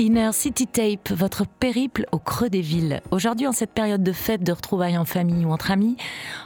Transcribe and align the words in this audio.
Inner 0.00 0.30
City 0.32 0.68
Tape, 0.68 1.10
votre 1.10 1.44
périple 1.44 2.06
au 2.12 2.20
creux 2.20 2.48
des 2.48 2.60
villes. 2.60 3.00
Aujourd'hui, 3.10 3.48
en 3.48 3.52
cette 3.52 3.72
période 3.72 4.04
de 4.04 4.12
fête, 4.12 4.44
de 4.44 4.52
retrouvailles 4.52 4.96
en 4.96 5.04
famille 5.04 5.44
ou 5.44 5.50
entre 5.50 5.72
amis, 5.72 5.96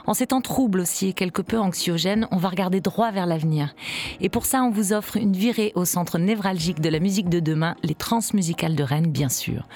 en 0.07 0.15
ces 0.15 0.25
temps 0.25 0.41
troubles 0.41 0.79
aussi 0.79 1.09
et 1.09 1.13
quelque 1.13 1.43
peu 1.43 1.59
anxiogènes, 1.59 2.27
on 2.31 2.37
va 2.37 2.49
regarder 2.49 2.81
droit 2.81 3.11
vers 3.11 3.27
l'avenir. 3.27 3.75
Et 4.21 4.29
pour 4.29 4.47
ça, 4.47 4.63
on 4.63 4.71
vous 4.71 4.91
offre 4.91 5.17
une 5.17 5.33
virée 5.33 5.71
au 5.75 5.85
centre 5.85 6.17
névralgique 6.17 6.81
de 6.81 6.89
la 6.89 6.99
musique 6.99 7.29
de 7.29 7.39
demain, 7.39 7.75
les 7.83 7.93
Transmusicales 7.93 8.75
de 8.75 8.83
Rennes, 8.83 9.11
bien 9.11 9.29
sûr. 9.29 9.67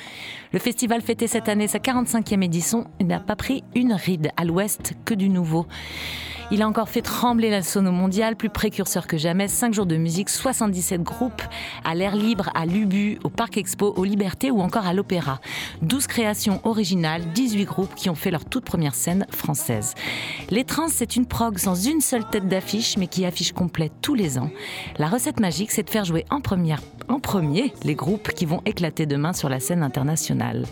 Le 0.54 0.58
festival 0.58 1.04
fêtait 1.04 1.28
cette 1.28 1.48
année 1.48 1.68
sa 1.68 1.78
45e 1.78 2.44
édition 2.44 2.88
et 3.00 3.04
n'a 3.04 3.20
pas 3.20 3.36
pris 3.36 3.64
une 3.76 3.94
ride 3.94 4.32
à 4.38 4.44
l'ouest 4.44 4.94
que 5.06 5.14
du 5.14 5.30
nouveau. 5.30 5.68
Il 6.50 6.62
a 6.62 6.68
encore 6.68 6.88
fait 6.88 7.02
trembler 7.02 7.50
la 7.50 7.62
sono 7.62 7.92
mondiale, 7.92 8.38
plus 8.38 8.50
précurseur 8.50 9.06
que 9.06 9.18
jamais. 9.18 9.50
5 9.50 9.74
jours 9.74 9.86
de 9.86 9.98
musique, 9.98 10.30
77 10.30 11.04
groupes 11.04 11.42
à 11.84 11.94
l'air 11.94 12.16
libre, 12.16 12.52
à 12.56 12.66
l'Ubu, 12.66 13.20
au 13.26 13.30
Parc 13.30 13.58
Expo, 13.68 13.94
aux 13.98 14.06
Libertés 14.06 14.50
ou 14.50 14.62
encore 14.62 14.88
à 14.88 14.94
l'Opéra. 14.94 15.42
12 15.82 16.08
créations 16.08 16.62
originales, 16.64 17.34
18 17.34 17.66
groupes 17.66 17.96
qui 17.96 18.10
ont 18.10 18.16
fait 18.16 18.32
leur 18.32 18.46
toute 18.46 18.64
première 18.64 18.96
scène 18.96 19.28
française. 19.30 19.94
Les 20.50 20.64
Trans, 20.64 20.88
c'est 20.88 21.18
une 21.18 21.26
prog 21.26 21.58
sans 21.58 21.76
une 21.76 22.00
seule 22.00 22.26
tête 22.30 22.48
d'affiche, 22.48 22.96
mais 22.98 23.08
qui 23.08 23.26
affiche 23.26 23.52
complète 23.52 23.92
tous 24.02 24.16
les 24.16 24.38
ans. 24.38 24.50
La 25.00 25.08
recette 25.08 25.42
magique, 25.42 25.72
c'est 25.72 25.84
de 25.84 25.90
faire 25.90 26.06
jouer 26.06 26.24
en 26.30 26.40
première 26.40 26.80
en 27.10 27.20
premier 27.20 27.74
les 27.84 27.96
groupes 27.96 28.30
qui 28.34 28.46
vont 28.46 28.62
éclater 28.66 29.06
demain 29.06 29.34
sur 29.34 29.50
la 29.50 29.60
scène 29.60 29.84
internationale. 29.84 30.66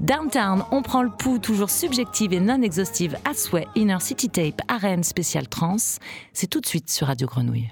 Downtown, 0.00 0.64
on 0.70 0.82
prend 0.82 1.02
le 1.02 1.10
pouls, 1.10 1.38
toujours 1.38 1.70
subjective 1.70 2.32
et 2.32 2.40
non 2.40 2.62
exhaustive 2.62 3.16
à 3.24 3.34
souhait. 3.34 3.68
Inner 3.74 4.00
City 4.00 4.28
Tape, 4.28 4.60
arène 4.68 5.02
spéciale 5.02 5.48
trans. 5.48 5.76
C'est 6.32 6.46
tout 6.48 6.60
de 6.60 6.66
suite 6.66 6.90
sur 6.90 7.08
Radio 7.08 7.26
Grenouille. 7.26 7.70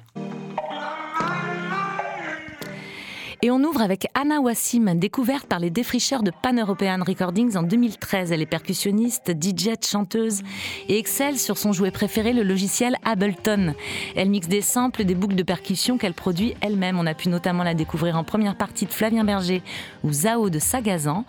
Et 3.42 3.50
on 3.50 3.64
ouvre 3.64 3.80
avec 3.80 4.06
Anna 4.12 4.38
Wassim, 4.38 4.96
découverte 4.96 5.46
par 5.46 5.60
les 5.60 5.70
défricheurs 5.70 6.22
de 6.22 6.30
Pan 6.30 6.52
European 6.52 7.02
Recordings 7.02 7.56
en 7.56 7.62
2013. 7.62 8.32
Elle 8.32 8.42
est 8.42 8.46
percussionniste, 8.46 9.32
DJ, 9.32 9.70
chanteuse 9.82 10.42
et 10.90 10.98
excelle 10.98 11.38
sur 11.38 11.56
son 11.56 11.72
jouet 11.72 11.90
préféré, 11.90 12.34
le 12.34 12.42
logiciel 12.42 12.96
Ableton. 13.02 13.74
Elle 14.14 14.28
mixe 14.28 14.48
des 14.48 14.60
samples, 14.60 15.04
des 15.04 15.14
boucles 15.14 15.36
de 15.36 15.42
percussion 15.42 15.96
qu'elle 15.96 16.12
produit 16.12 16.54
elle-même. 16.60 16.98
On 16.98 17.06
a 17.06 17.14
pu 17.14 17.30
notamment 17.30 17.64
la 17.64 17.72
découvrir 17.72 18.18
en 18.18 18.24
première 18.24 18.56
partie 18.56 18.84
de 18.84 18.92
Flavien 18.92 19.24
Berger 19.24 19.62
ou 20.04 20.12
Zao 20.12 20.50
de 20.50 20.58
Sagazan. 20.58 21.24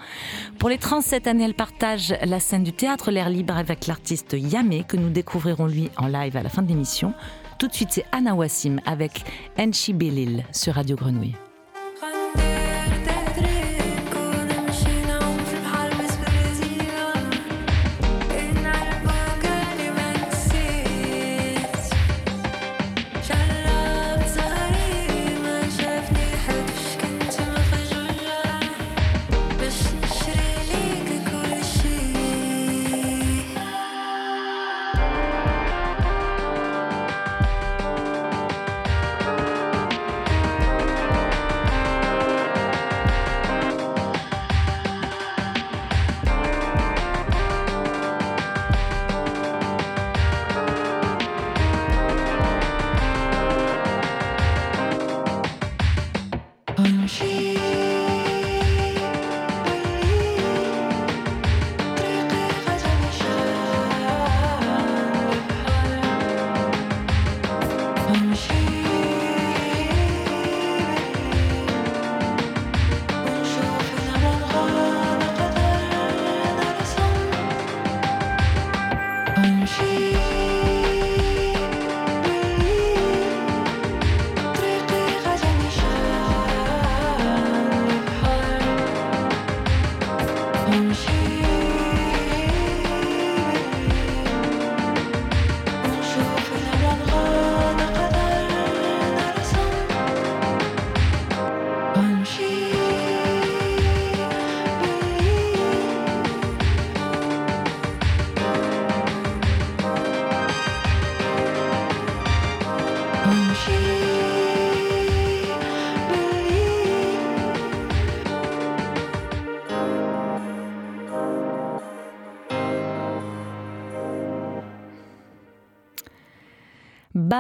Pour 0.60 0.68
les 0.68 0.78
37 0.78 1.28
années, 1.28 1.46
elle 1.46 1.54
partage 1.54 2.14
la 2.26 2.42
scène 2.42 2.66
du 2.66 2.74
théâtre 2.74 3.10
L'air 3.12 3.30
libre 3.30 3.56
avec 3.56 3.88
l'artiste 3.88 4.36
Yamé, 4.38 4.84
que 4.86 4.98
nous 4.98 5.12
découvrirons 5.12 5.66
lui 5.66 5.90
en 5.96 6.08
live 6.08 6.36
à 6.36 6.44
la 6.44 6.50
fin 6.50 6.62
de 6.62 6.68
l'émission. 6.68 7.14
Tout 7.58 7.70
de 7.70 7.74
suite, 7.74 7.92
c'est 7.92 8.06
Anna 8.12 8.36
Wassim 8.36 8.82
avec 8.86 9.24
Enchi 9.58 9.94
Belil 9.94 10.44
sur 10.52 10.74
Radio 10.74 10.98
Grenouille. 10.98 11.36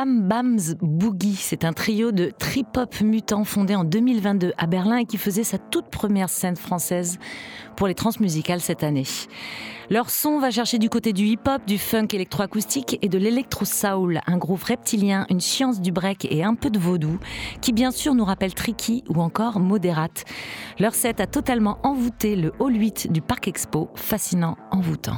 Bam 0.01 0.27
Bams 0.27 0.59
Boogie. 0.81 1.35
C'est 1.35 1.63
un 1.63 1.73
trio 1.73 2.11
de 2.11 2.31
trip-hop 2.35 3.01
mutants 3.01 3.43
fondé 3.43 3.75
en 3.75 3.83
2022 3.83 4.51
à 4.57 4.65
Berlin 4.65 4.97
et 4.97 5.05
qui 5.05 5.19
faisait 5.19 5.43
sa 5.43 5.59
toute 5.59 5.91
première 5.91 6.29
scène 6.29 6.55
française 6.55 7.19
pour 7.75 7.85
les 7.85 7.93
transmusicales 7.93 8.61
cette 8.61 8.81
année. 8.81 9.03
Leur 9.91 10.09
son 10.09 10.39
va 10.39 10.49
chercher 10.49 10.79
du 10.79 10.89
côté 10.89 11.13
du 11.13 11.25
hip-hop, 11.25 11.61
du 11.67 11.77
funk 11.77 12.07
électroacoustique 12.13 12.97
et 13.03 13.09
de 13.09 13.19
l'électro-soul, 13.19 14.21
un 14.25 14.37
groove 14.37 14.63
reptilien, 14.63 15.27
une 15.29 15.39
science 15.39 15.81
du 15.81 15.91
break 15.91 16.25
et 16.31 16.43
un 16.43 16.55
peu 16.55 16.71
de 16.71 16.79
vaudou, 16.79 17.19
qui 17.61 17.71
bien 17.71 17.91
sûr 17.91 18.15
nous 18.15 18.25
rappelle 18.25 18.55
Tricky 18.55 19.03
ou 19.07 19.21
encore 19.21 19.59
Moderate. 19.59 20.25
Leur 20.79 20.95
set 20.95 21.19
a 21.19 21.27
totalement 21.27 21.77
envoûté 21.83 22.35
le 22.35 22.53
Hall 22.57 22.75
8 22.75 23.11
du 23.11 23.21
Parc 23.21 23.47
Expo, 23.47 23.91
fascinant, 23.93 24.57
envoûtant. 24.71 25.17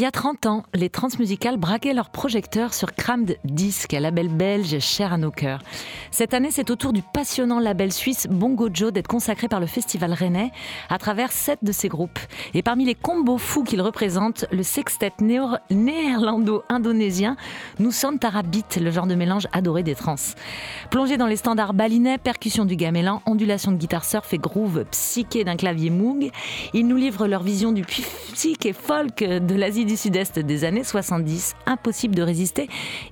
Y 0.00 0.06
a 0.06 0.10
30 0.10 0.46
ans, 0.46 0.62
les 0.72 0.88
transmusicales 0.88 1.58
braquaient 1.58 1.92
leurs 1.92 2.08
projecteurs 2.08 2.72
sur 2.72 2.94
Crammed 2.94 3.36
Disc, 3.44 3.92
un 3.92 4.00
label 4.00 4.28
belge 4.28 4.78
cher 4.78 5.12
à 5.12 5.18
nos 5.18 5.30
cœurs. 5.30 5.60
Cette 6.10 6.32
année, 6.32 6.50
c'est 6.50 6.70
au 6.70 6.76
tour 6.76 6.94
du 6.94 7.02
passionnant 7.02 7.58
label 7.58 7.92
suisse 7.92 8.26
Bongo 8.30 8.70
Joe 8.72 8.92
d'être 8.92 9.08
consacré 9.08 9.46
par 9.46 9.60
le 9.60 9.66
Festival 9.66 10.14
Rennais 10.14 10.52
à 10.88 10.96
travers 10.96 11.32
sept 11.32 11.58
de 11.62 11.72
ses 11.72 11.88
groupes. 11.88 12.18
Et 12.54 12.62
parmi 12.62 12.86
les 12.86 12.94
combos 12.94 13.36
fous 13.36 13.62
qu'il 13.62 13.82
représente, 13.82 14.46
le 14.50 14.62
sextet 14.62 15.12
néerlando-indonésien 15.20 17.36
Nusantara 17.78 18.42
Beat, 18.42 18.78
le 18.80 18.90
genre 18.90 19.06
de 19.06 19.14
mélange 19.14 19.48
adoré 19.52 19.82
des 19.82 19.94
trans. 19.94 20.14
Plongé 20.90 21.18
dans 21.18 21.26
les 21.26 21.36
standards 21.36 21.74
balinais, 21.74 22.16
percussion 22.16 22.64
du 22.64 22.76
gamelan, 22.76 23.20
ondulation 23.26 23.70
de 23.70 23.76
guitare 23.76 24.06
surf 24.06 24.32
et 24.32 24.38
groove 24.38 24.86
psyché 24.92 25.44
d'un 25.44 25.56
clavier 25.56 25.90
Moog, 25.90 26.30
ils 26.72 26.86
nous 26.86 26.96
livrent 26.96 27.26
leur 27.26 27.42
vision 27.42 27.72
du 27.72 27.82
psych 27.82 28.64
et 28.64 28.72
folk 28.72 29.18
de 29.18 29.54
l'Asie 29.54 29.89
du 29.90 29.96
Sud-Est 29.96 30.38
des 30.38 30.62
années 30.62 30.84
70, 30.84 31.56
impossible 31.66 32.14
de 32.14 32.22
résister. 32.22 32.68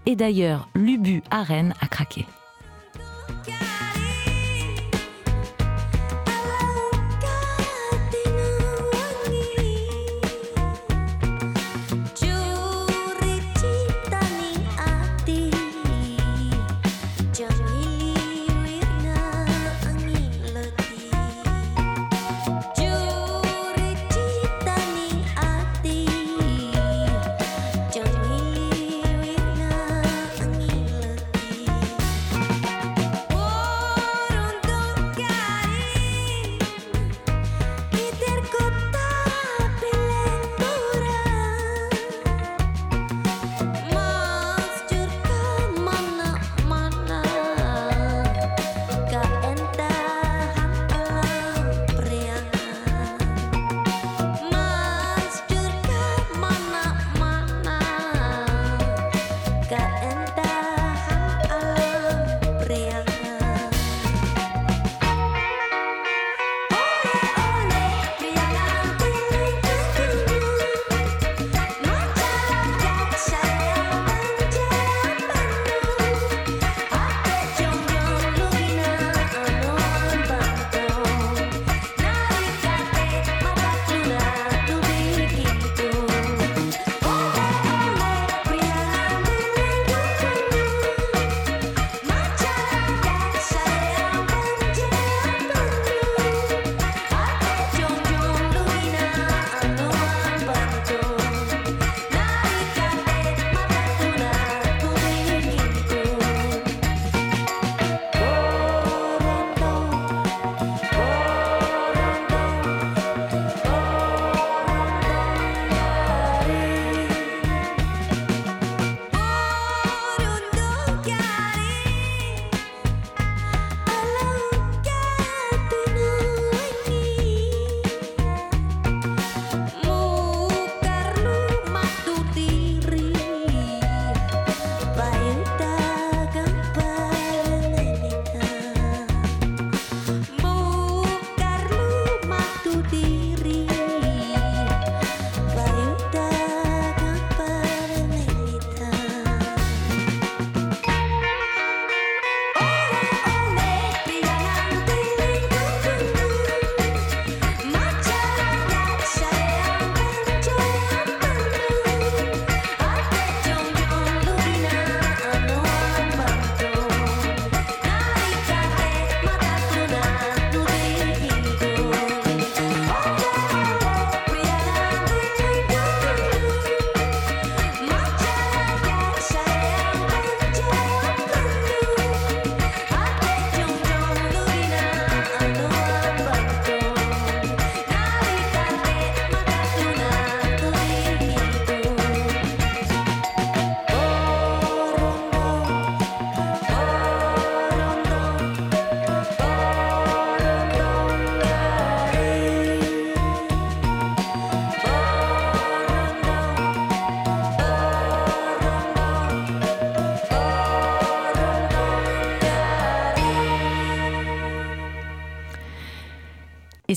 Et 0.07 0.15
d'ailleurs, 0.15 0.69
l'Ubu 0.77 1.25
à 1.29 1.41
a 1.41 1.87
craqué. 1.89 2.25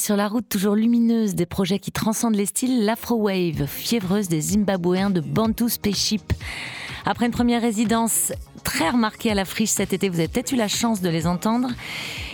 Sur 0.01 0.15
la 0.15 0.27
route 0.27 0.49
toujours 0.49 0.73
lumineuse 0.73 1.35
des 1.35 1.45
projets 1.45 1.77
qui 1.77 1.91
transcendent 1.91 2.35
les 2.35 2.47
styles, 2.47 2.85
l'Afro-Wave, 2.85 3.67
fiévreuse 3.67 4.29
des 4.29 4.41
Zimbabwéens 4.41 5.11
de 5.11 5.21
Bantu 5.21 5.69
Spaceship. 5.69 6.33
Après 7.05 7.27
une 7.27 7.31
première 7.31 7.61
résidence 7.61 8.33
très 8.63 8.89
remarquée 8.89 9.29
à 9.29 9.35
la 9.35 9.45
friche 9.45 9.69
cet 9.69 9.93
été, 9.93 10.09
vous 10.09 10.17
avez 10.17 10.27
peut-être 10.27 10.53
eu 10.53 10.55
la 10.55 10.67
chance 10.67 11.01
de 11.01 11.09
les 11.09 11.27
entendre. 11.27 11.69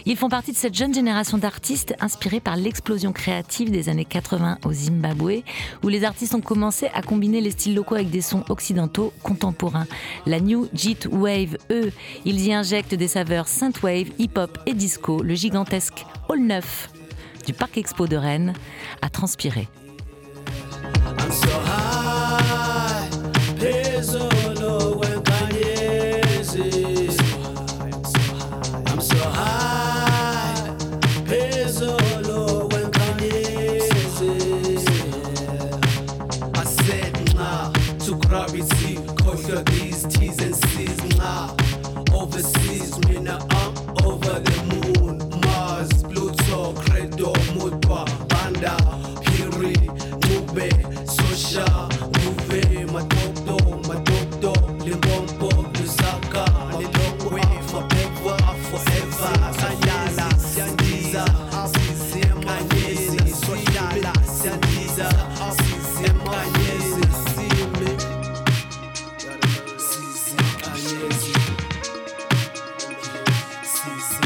Ils 0.06 0.16
font 0.16 0.30
partie 0.30 0.54
de 0.54 0.58
cette 0.58 0.76
jeune 0.76 0.94
génération 0.94 1.38
d'artistes 1.38 1.94
inspirés 2.00 2.40
par 2.40 2.56
l'explosion 2.56 3.12
créative 3.12 3.70
des 3.70 3.90
années 3.90 4.06
80 4.06 4.60
au 4.64 4.72
Zimbabwe, 4.72 5.44
où 5.84 5.90
les 5.90 6.06
artistes 6.06 6.36
ont 6.36 6.42
commencé 6.42 6.88
à 6.94 7.02
combiner 7.02 7.42
les 7.42 7.52
styles 7.52 7.76
locaux 7.76 7.96
avec 7.96 8.10
des 8.10 8.22
sons 8.22 8.46
occidentaux 8.48 9.12
contemporains. 9.24 9.88
La 10.26 10.40
New 10.40 10.70
Jit 10.74 11.00
Wave, 11.12 11.58
eux, 11.70 11.92
ils 12.24 12.46
y 12.46 12.54
injectent 12.54 12.96
des 12.96 13.10
saveurs 13.10 13.50
synthwave, 13.50 14.08
hip-hop 14.20 14.58
et 14.66 14.74
disco. 14.74 15.22
Le 15.22 15.36
gigantesque 15.36 16.06
Hall 16.30 16.40
9 16.40 16.97
du 17.48 17.54
Parc 17.54 17.78
Expo 17.78 18.08
de 18.08 18.18
Rennes 18.18 18.54
a 19.02 19.10
transpiré. 19.10 19.70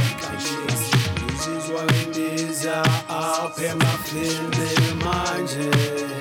This 0.01 1.47
is 1.47 1.69
what 1.69 1.91
it 1.93 2.17
is, 2.17 2.65
I'll 2.67 3.49
pay 3.51 3.73
my 3.73 3.95
mind. 5.03 6.20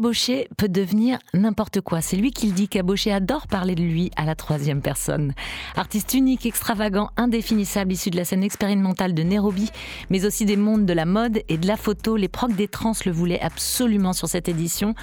Cabochet 0.00 0.48
peut 0.56 0.70
devenir 0.70 1.18
n'importe 1.34 1.82
quoi. 1.82 2.00
C'est 2.00 2.16
lui 2.16 2.30
qui 2.30 2.46
le 2.46 2.52
dit. 2.52 2.68
Cabochet 2.68 3.12
adore 3.12 3.46
parler 3.46 3.74
de 3.74 3.82
lui 3.82 4.10
à 4.16 4.24
la 4.24 4.34
troisième 4.34 4.80
personne. 4.80 5.34
Artiste 5.76 6.14
unique, 6.14 6.46
extravagant, 6.46 7.10
indéfinissable, 7.18 7.92
issu 7.92 8.08
de 8.08 8.16
la 8.16 8.24
scène 8.24 8.42
expérimentale 8.42 9.12
de 9.12 9.22
Nairobi, 9.22 9.68
mais 10.08 10.24
aussi 10.24 10.46
des 10.46 10.56
mondes 10.56 10.86
de 10.86 10.94
la 10.94 11.04
mode 11.04 11.42
et 11.50 11.58
de 11.58 11.66
la 11.66 11.76
photo. 11.76 12.16
Les 12.16 12.28
procs 12.28 12.56
des 12.56 12.66
trans 12.66 12.94
le 13.04 13.12
voulaient 13.12 13.42
absolument 13.42 14.14
sur 14.14 14.26
cette 14.26 14.48
édition. 14.48 14.94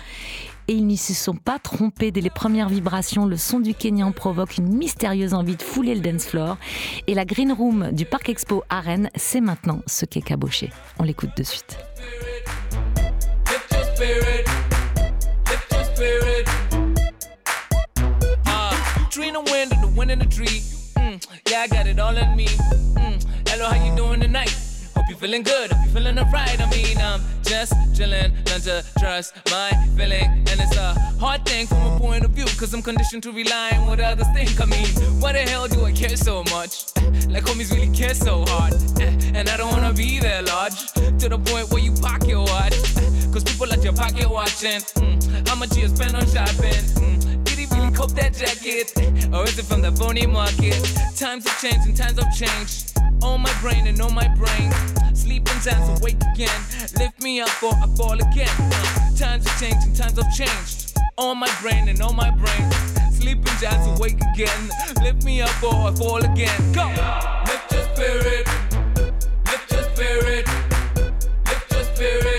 Et 0.68 0.74
ils 0.74 0.88
n'y 0.88 0.98
se 0.98 1.14
sont 1.14 1.36
pas 1.36 1.60
trompés 1.60 2.10
dès 2.10 2.22
les 2.22 2.32
premières 2.32 2.70
vibrations. 2.70 3.28
Le 3.28 3.38
son 3.38 3.60
du 3.60 3.76
Kenyan 3.76 4.12
provoque 4.14 4.58
une 4.58 4.76
mystérieuse 4.76 5.36
envie 5.36 5.58
de 5.58 5.62
fouler 5.62 5.94
le 5.94 6.02
dance 6.02 6.26
floor. 6.26 6.58
Et 7.06 7.14
la 7.14 7.24
Green 7.24 7.52
Room 7.52 7.92
du 7.92 8.06
Parc 8.06 8.30
Expo 8.30 8.64
à 8.70 8.80
Rennes, 8.80 9.12
c'est 9.16 9.42
maintenant 9.42 9.84
ce 9.86 10.06
qu'est 10.06 10.22
Cabochet. 10.22 10.72
On 10.98 11.04
l'écoute 11.04 11.38
de 11.38 11.44
suite. 11.44 11.78
Wind 20.08 20.22
in 20.22 20.28
the 20.28 20.36
tree. 20.36 20.62
Mm, 20.96 21.26
yeah, 21.50 21.62
I 21.62 21.68
got 21.68 21.88
it 21.88 22.00
all 22.00 22.16
in 22.16 22.36
me. 22.36 22.46
Mm, 22.46 23.26
hello, 23.50 23.66
how 23.70 23.86
you 23.86 23.96
doing 23.96 24.20
tonight? 24.20 24.56
Hope 24.96 25.10
you 25.10 25.16
feeling 25.16 25.44
good. 25.44 25.72
Hope 25.72 25.86
you 25.86 25.92
feeling 25.94 26.18
alright. 26.18 26.60
I 26.62 26.70
mean, 26.70 26.98
I'm 26.98 27.22
just 27.44 27.74
chilling, 27.96 28.32
learn 28.48 28.62
to 28.62 28.84
trust 29.00 29.36
my 29.50 29.72
feeling, 29.98 30.30
and 30.50 30.60
it's 30.62 30.76
a 30.76 30.94
hard 31.20 31.46
thing 31.46 31.68
from 31.68 31.82
a 31.94 32.00
point 32.00 32.26
of 32.26 32.32
view, 32.32 32.46
cause 32.60 32.74
I'm 32.74 32.82
conditioned 32.82 33.24
to 33.24 33.32
rely 33.32 33.72
on 33.78 33.88
what 33.88 34.00
others 34.00 34.28
think. 34.34 34.60
I 34.62 34.66
mean, 34.66 34.88
why 35.20 35.34
the 35.34 35.40
hell 35.40 35.68
do 35.68 35.84
I 35.86 35.92
care 35.92 36.18
so 36.18 36.44
much? 36.56 36.96
Like 37.28 37.44
homies 37.44 37.72
really 37.72 37.94
care 37.96 38.14
so 38.14 38.46
hard, 38.48 38.74
and 39.02 39.50
I 39.50 39.58
don't 39.58 39.72
wanna 39.72 39.94
be 39.94 40.20
there 40.20 40.42
large 40.42 40.92
to 41.22 41.30
the 41.30 41.40
point 41.40 41.70
where 41.72 41.82
you 41.82 41.94
pock 41.94 42.28
your 42.28 42.44
watch. 42.44 42.76
Cause 43.34 43.44
people 43.44 43.72
at 43.72 43.84
your 43.84 43.94
pocket 43.94 44.28
watching 44.28 44.82
mm, 44.98 45.48
How 45.48 45.56
much 45.56 45.76
you 45.78 45.88
spend 45.90 46.16
on 46.16 46.26
shopping 46.26 46.82
mm, 46.98 47.37
Cop 47.98 48.12
that 48.12 48.32
jacket 48.36 48.94
Or 49.34 49.44
is 49.46 49.58
it 49.58 49.66
from 49.66 49.82
the 49.82 49.92
phony 49.92 50.28
market? 50.28 50.78
Times 51.18 51.48
have 51.48 51.60
changed 51.60 51.88
and 51.88 51.98
times 51.98 52.22
have 52.22 52.32
changed. 52.32 52.94
On 53.24 53.42
my 53.42 53.52
brain 53.60 53.88
and 53.88 54.00
on 54.00 54.14
my 54.14 54.28
brain. 54.36 54.72
Sleep 55.16 55.50
and 55.50 55.64
times 55.64 56.00
awake 56.00 56.22
again. 56.32 56.62
Lift 57.00 57.20
me 57.24 57.42
up 57.42 57.50
or 57.64 57.74
I 57.74 57.88
fall 57.98 58.14
again. 58.14 58.54
Times 59.18 59.48
have 59.48 59.60
changed 59.60 59.88
and 59.88 59.96
times 59.96 60.22
have 60.22 60.32
changed. 60.32 60.96
On 61.18 61.40
my 61.40 61.50
brain 61.60 61.90
and 61.90 62.00
on 62.04 62.16
my 62.16 62.30
brain. 62.30 62.72
Sleep 63.12 63.40
and 63.40 63.60
times 63.60 63.88
awake 63.98 64.22
again. 64.32 64.70
Lift 65.02 65.26
me 65.26 65.42
up 65.42 65.64
or 65.64 65.90
I 65.90 65.92
fall 65.96 66.24
again. 66.24 66.54
Go! 66.74 66.86
Lift 67.50 67.72
your 67.74 67.84
spirit. 67.96 68.46
Lift 69.50 69.72
your 69.72 69.84
spirit. 69.90 70.46
Lift 71.48 71.72
your 71.74 71.84
spirit 71.96 72.37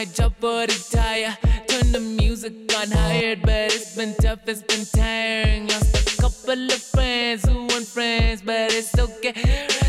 my 0.00 0.06
job 0.06 0.32
for 0.40 0.62
retire. 0.62 1.36
Turn 1.68 1.92
the 1.92 2.00
music 2.00 2.54
on 2.74 2.90
hired, 2.90 3.42
but 3.42 3.70
it's 3.74 3.94
been 3.94 4.14
tough, 4.14 4.48
it's 4.48 4.62
been 4.62 4.86
tiring. 4.86 5.68
Lost 5.68 6.18
a 6.18 6.22
couple 6.22 6.64
of 6.64 6.82
friends 6.94 7.46
who 7.46 7.66
weren't 7.66 7.86
friends, 7.86 8.40
but 8.40 8.72
it's 8.72 8.98
okay. 8.98 9.79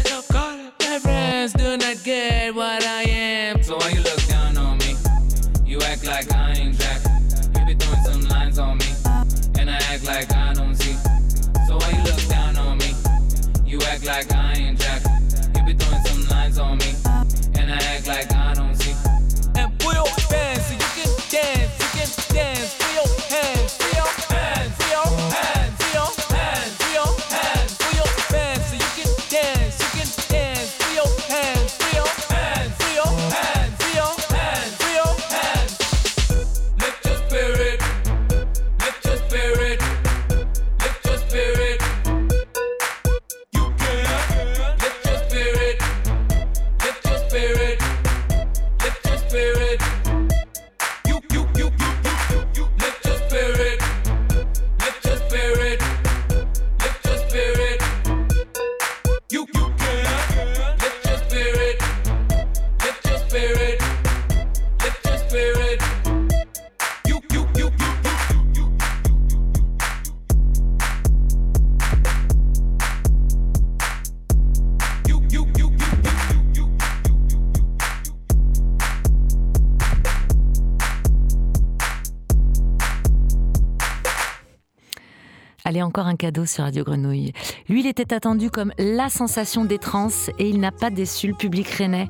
Encore 85.84 86.08
un 86.08 86.16
cadeau 86.16 86.46
sur 86.46 86.64
Radio 86.64 86.84
Grenouille. 86.84 87.34
Lui, 87.68 87.82
il 87.82 87.88
était 87.88 88.14
attendu 88.14 88.50
comme 88.50 88.72
la 88.78 89.10
sensation 89.10 89.66
des 89.66 89.78
trans 89.78 90.10
et 90.38 90.50
il 90.50 90.60
n'a 90.60 90.72
pas 90.72 90.90
déçu 90.90 91.28
le 91.28 91.34
public 91.34 91.68
rennais. 91.68 92.08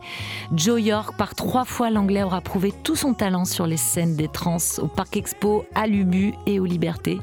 Joe 0.54 0.82
York, 0.82 1.16
par 1.18 1.36
trois 1.36 1.66
fois, 1.66 1.90
l'anglais 1.90 2.24
aura 2.24 2.42
prouvé 2.42 2.74
tout 2.84 2.96
son 2.96 3.14
talent 3.14 3.46
sur 3.46 3.68
les 3.68 3.78
scènes 3.78 4.16
des 4.16 4.28
trans 4.28 4.58
au 4.80 4.88
Parc 4.88 5.16
Expo, 5.18 5.66
à 5.76 5.88
l'Ubu 5.88 6.34
et 6.46 6.60
aux 6.60 6.66
Libertés. 6.66 7.20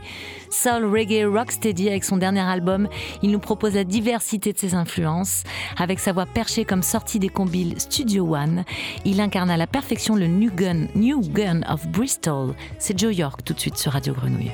Soul 0.51 0.87
Reggae 0.87 1.27
Rocksteady 1.27 1.89
avec 1.89 2.05
son 2.05 2.17
dernier 2.17 2.41
album, 2.41 2.89
il 3.23 3.31
nous 3.31 3.39
propose 3.39 3.75
la 3.75 3.85
diversité 3.85 4.53
de 4.53 4.59
ses 4.59 4.75
influences. 4.75 5.43
Avec 5.77 5.99
sa 5.99 6.13
voix 6.13 6.27
perchée 6.27 6.65
comme 6.65 6.83
sortie 6.83 7.19
des 7.19 7.29
combiles 7.29 7.79
Studio 7.79 8.35
One, 8.35 8.65
il 9.05 9.21
incarne 9.21 9.51
à 9.51 9.57
la 9.57 9.67
perfection 9.67 10.15
le 10.15 10.27
New 10.27 10.51
Gun, 10.51 10.87
New 10.95 11.21
Gun 11.21 11.61
of 11.69 11.87
Bristol. 11.89 12.55
C'est 12.79 12.99
Joe 12.99 13.15
York 13.15 13.41
tout 13.45 13.53
de 13.53 13.61
suite 13.61 13.77
sur 13.77 13.93
Radio 13.93 14.15
Grenouille. 14.15 14.53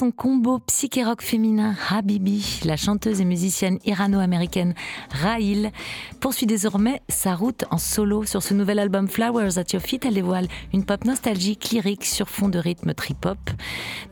Son 0.00 0.12
combo 0.12 0.60
psyché-rock 0.60 1.20
féminin 1.20 1.74
Habibi, 1.90 2.60
la 2.64 2.78
chanteuse 2.78 3.20
et 3.20 3.26
musicienne 3.26 3.78
irano-américaine 3.84 4.72
Raïl 5.10 5.72
poursuit 6.20 6.46
désormais 6.46 7.02
sa 7.10 7.34
route 7.34 7.66
en 7.70 7.76
solo. 7.76 8.24
Sur 8.24 8.42
ce 8.42 8.54
nouvel 8.54 8.78
album 8.78 9.08
Flowers 9.08 9.58
at 9.58 9.74
Your 9.74 9.82
Feet, 9.82 10.06
elle 10.06 10.14
dévoile 10.14 10.48
une 10.72 10.86
pop 10.86 11.04
nostalgique 11.04 11.68
lyrique 11.68 12.06
sur 12.06 12.30
fond 12.30 12.48
de 12.48 12.58
rythme 12.58 12.94
trip-hop, 12.94 13.36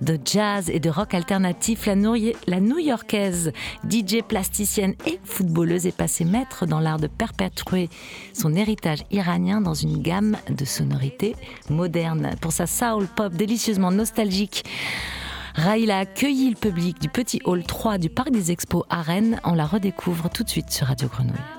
de 0.03 0.19
jazz 0.23 0.69
et 0.69 0.79
de 0.79 0.91
rock 0.91 1.15
alternatif. 1.15 1.87
La 1.87 2.61
new-yorkaise, 2.61 3.53
DJ 3.89 4.21
plasticienne 4.29 4.95
et 5.07 5.19
footballeuse 5.25 5.87
est 5.87 5.97
passée 5.97 6.27
maître 6.27 6.67
dans 6.67 6.81
l'art 6.81 7.01
de 7.01 7.07
perpétuer 7.07 7.89
son 8.35 8.55
héritage 8.55 9.05
iranien 9.11 9.63
dans 9.63 9.73
une 9.73 10.03
gamme 10.03 10.37
de 10.51 10.67
sonorités 10.67 11.35
modernes. 11.71 12.33
Pour 12.43 12.53
sa 12.53 12.67
soul 12.67 13.07
pop 13.07 13.33
délicieusement 13.33 13.91
nostalgique, 13.91 14.65
Raïl 15.55 15.91
a 15.91 16.05
le 16.51 16.55
public 16.55 17.01
du 17.01 17.09
petit 17.09 17.41
hall 17.45 17.63
3 17.63 17.99
du 17.99 18.09
Parc 18.09 18.31
des 18.31 18.51
Expos 18.51 18.85
à 18.89 19.03
Rennes. 19.03 19.41
On 19.45 19.55
la 19.55 19.67
redécouvre 19.67 20.31
tout 20.31 20.45
de 20.45 20.49
suite 20.49 20.71
sur 20.71 20.87
Radio 20.87 21.09
Grenouille. 21.09 21.58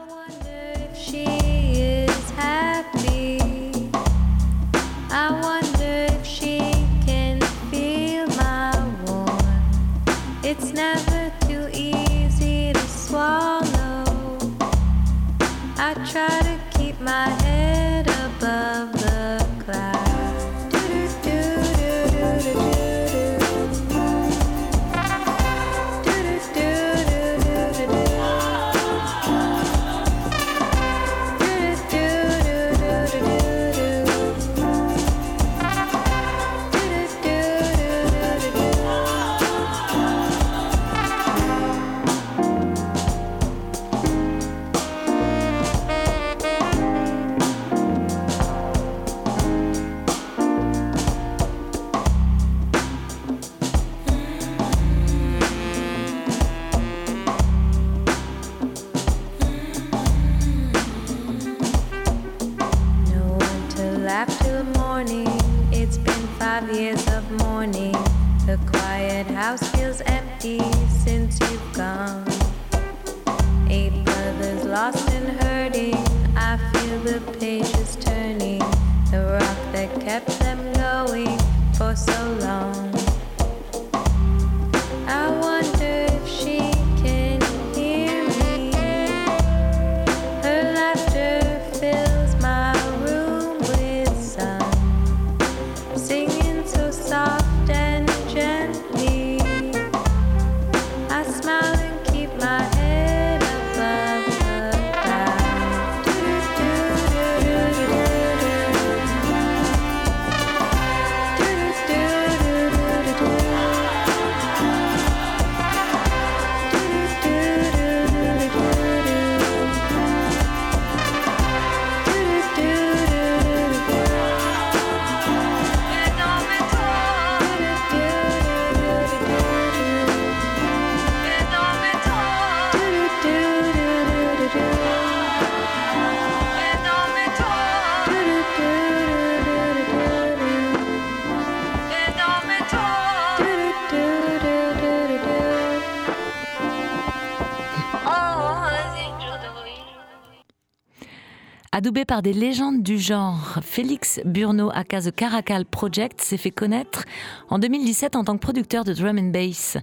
Adoubé 151.89 152.06
par 152.06 152.21
des 152.21 152.34
légendes 152.34 152.84
du 152.84 152.99
genre, 152.99 153.58
Félix 153.63 154.19
Burno, 154.23 154.69
aka 154.71 155.02
The 155.02 155.12
Caracal 155.12 155.65
Project, 155.65 156.21
s'est 156.21 156.38
fait 156.38 156.52
connaître 156.52 157.06
en 157.49 157.58
2017 157.58 158.15
en 158.15 158.23
tant 158.23 158.36
que 158.36 158.41
producteur 158.41 158.84
de 158.84 158.93
drum 158.93 159.17
and 159.17 159.32
bass. 159.32 159.75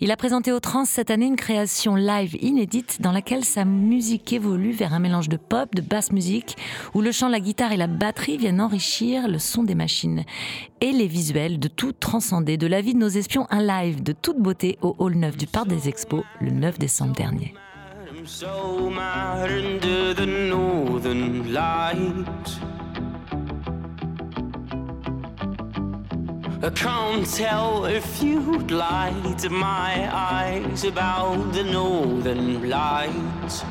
Il 0.00 0.10
a 0.10 0.16
présenté 0.16 0.50
au 0.50 0.60
Trans 0.60 0.86
cette 0.86 1.10
année 1.10 1.26
une 1.26 1.36
création 1.36 1.94
live 1.94 2.42
inédite 2.42 3.02
dans 3.02 3.12
laquelle 3.12 3.44
sa 3.44 3.66
musique 3.66 4.32
évolue 4.32 4.72
vers 4.72 4.94
un 4.94 4.98
mélange 4.98 5.28
de 5.28 5.36
pop, 5.36 5.74
de 5.74 5.82
basse 5.82 6.10
musique, 6.10 6.56
où 6.94 7.02
le 7.02 7.12
chant, 7.12 7.28
la 7.28 7.40
guitare 7.40 7.72
et 7.72 7.76
la 7.76 7.86
batterie 7.86 8.38
viennent 8.38 8.62
enrichir 8.62 9.28
le 9.28 9.38
son 9.38 9.62
des 9.62 9.74
machines. 9.74 10.24
Et 10.80 10.92
les 10.92 11.06
visuels 11.06 11.58
de 11.58 11.68
tout 11.68 11.92
transcender, 11.92 12.56
de 12.56 12.66
la 12.66 12.80
vie 12.80 12.94
de 12.94 12.98
nos 12.98 13.08
espions, 13.08 13.46
un 13.50 13.62
live 13.62 14.02
de 14.02 14.12
toute 14.12 14.38
beauté 14.38 14.78
au 14.80 14.96
Hall 14.98 15.16
9 15.16 15.36
du 15.36 15.46
Parc 15.46 15.68
des 15.68 15.86
Expos 15.86 16.24
le 16.40 16.50
9 16.50 16.78
décembre 16.78 17.12
dernier. 17.12 17.52
Lights. 21.14 22.58
I 26.62 26.70
can't 26.74 27.26
tell 27.26 27.84
if 27.84 28.22
you'd 28.22 28.70
lie 28.70 29.34
to 29.38 29.50
my 29.50 30.08
eyes 30.12 30.84
about 30.84 31.52
the 31.52 31.64
northern 31.64 32.68
lights. 32.68 33.62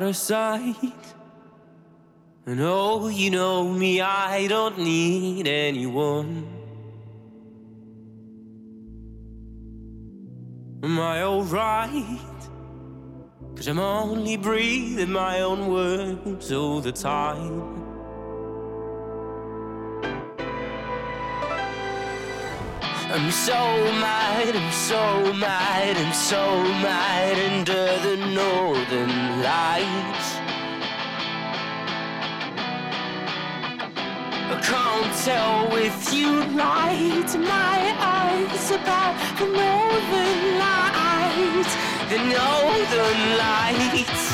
Out 0.00 0.08
of 0.08 0.16
sight. 0.16 1.14
And 2.46 2.60
oh, 2.60 3.08
you 3.08 3.30
know 3.30 3.68
me, 3.68 4.00
I 4.00 4.46
don't 4.46 4.78
need 4.78 5.46
anyone. 5.46 6.46
Am 10.82 10.98
I 10.98 11.22
alright? 11.22 12.18
Cause 13.54 13.68
I'm 13.68 13.78
only 13.78 14.38
breathing 14.38 15.12
my 15.12 15.42
own 15.42 15.68
words 15.68 16.50
all 16.50 16.80
the 16.80 16.92
time. 16.92 17.79
I'm 23.12 23.32
so 23.32 23.54
mad, 23.54 24.54
I'm 24.54 24.72
so 24.72 25.32
mad, 25.34 25.96
I'm 25.96 26.12
so 26.12 26.62
mad 26.80 27.36
under 27.50 27.98
the 28.06 28.16
northern 28.32 29.42
lights. 29.42 30.28
I 34.46 34.60
can't 34.62 35.12
tell 35.24 35.76
if 35.76 36.14
you 36.14 36.44
light 36.54 37.34
my 37.34 37.80
eyes 37.98 38.70
about 38.70 39.16
the 39.40 39.46
northern 39.46 40.58
lights, 40.62 41.74
the 42.10 42.18
northern 42.38 43.38
lights. 43.38 44.29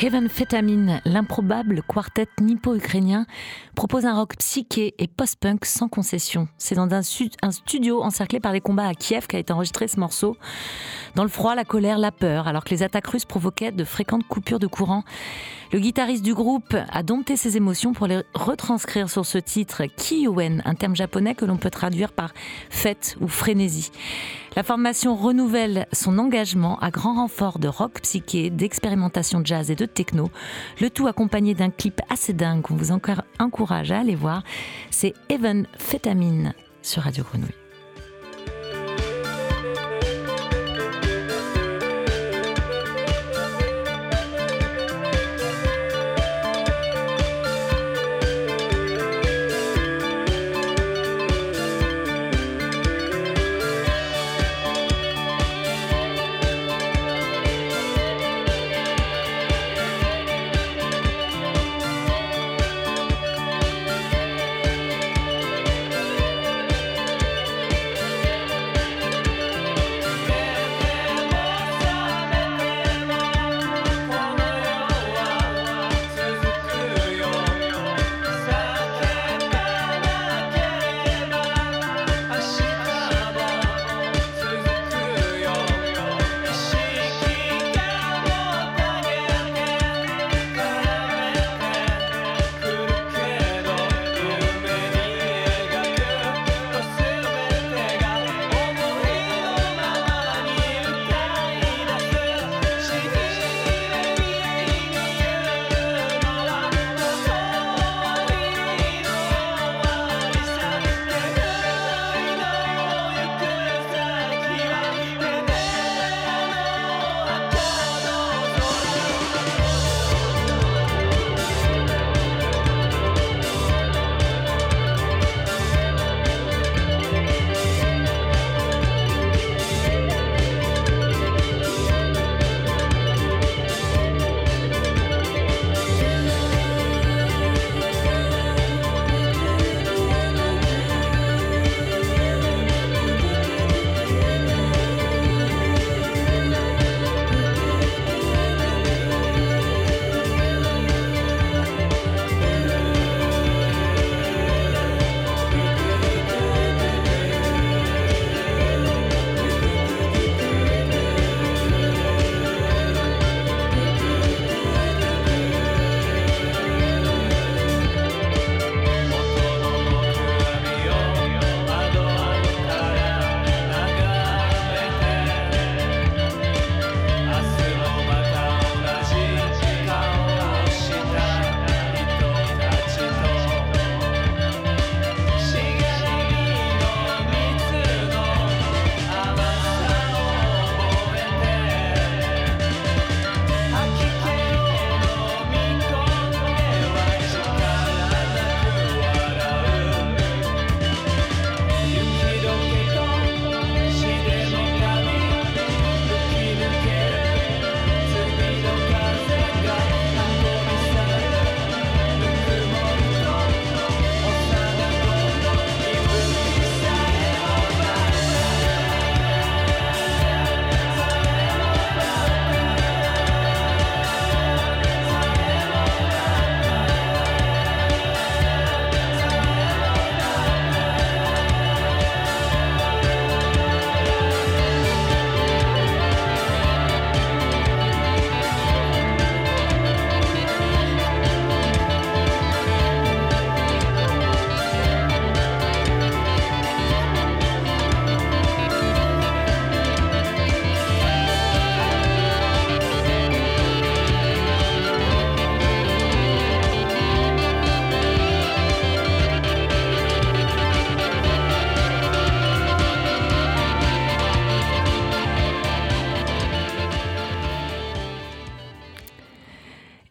Heavenphetamine, 0.00 1.00
l'improbable 1.04 1.82
quartet 1.82 2.28
nippo-ukrainien, 2.40 3.26
propose 3.74 4.06
un 4.06 4.14
rock 4.14 4.36
psyché 4.36 4.94
et 4.98 5.08
post-punk 5.08 5.64
sans 5.64 5.88
concession. 5.88 6.46
C'est 6.56 6.76
dans 6.76 6.88
un, 6.94 7.00
un 7.42 7.50
studio 7.50 8.00
encerclé 8.04 8.38
par 8.38 8.52
les 8.52 8.60
combats 8.60 8.86
à 8.86 8.94
Kiev 8.94 9.26
qu'a 9.26 9.40
été 9.40 9.52
enregistré 9.52 9.88
ce 9.88 9.98
morceau. 9.98 10.36
Dans 11.16 11.24
le 11.24 11.28
froid, 11.28 11.56
la 11.56 11.64
colère, 11.64 11.98
la 11.98 12.12
peur, 12.12 12.46
alors 12.46 12.62
que 12.62 12.70
les 12.70 12.84
attaques 12.84 13.08
russes 13.08 13.24
provoquaient 13.24 13.72
de 13.72 13.82
fréquentes 13.82 14.26
coupures 14.28 14.60
de 14.60 14.68
courant. 14.68 15.02
Le 15.72 15.80
guitariste 15.80 16.24
du 16.24 16.32
groupe 16.32 16.76
a 16.90 17.02
dompté 17.02 17.36
ses 17.36 17.56
émotions 17.56 17.92
pour 17.92 18.06
les 18.06 18.22
retranscrire 18.34 19.10
sur 19.10 19.26
ce 19.26 19.36
titre 19.36 19.84
Kiyuen, 19.84 20.62
un 20.64 20.74
terme 20.74 20.96
japonais 20.96 21.34
que 21.34 21.44
l'on 21.44 21.56
peut 21.56 21.70
traduire 21.70 22.12
par 22.12 22.32
fête 22.70 23.16
ou 23.20 23.28
frénésie. 23.28 23.90
La 24.56 24.62
formation 24.62 25.14
renouvelle 25.14 25.86
son 25.92 26.18
engagement 26.18 26.78
à 26.78 26.90
grand 26.90 27.14
renfort 27.14 27.58
de 27.58 27.68
rock 27.68 28.00
psyché, 28.00 28.48
d'expérimentation 28.48 29.42
jazz 29.44 29.70
et 29.70 29.76
de 29.76 29.84
techno, 29.88 30.30
le 30.80 30.90
tout 30.90 31.06
accompagné 31.06 31.54
d'un 31.54 31.70
clip 31.70 32.00
assez 32.10 32.32
dingue 32.32 32.62
qu'on 32.62 32.76
vous 32.76 32.92
encour- 32.92 33.22
encourage 33.38 33.90
à 33.92 34.00
aller 34.00 34.14
voir. 34.14 34.42
C'est 34.90 35.14
Even 35.30 35.66
Phétamine 35.78 36.54
sur 36.82 37.02
Radio 37.02 37.24
Grenouille. 37.24 37.48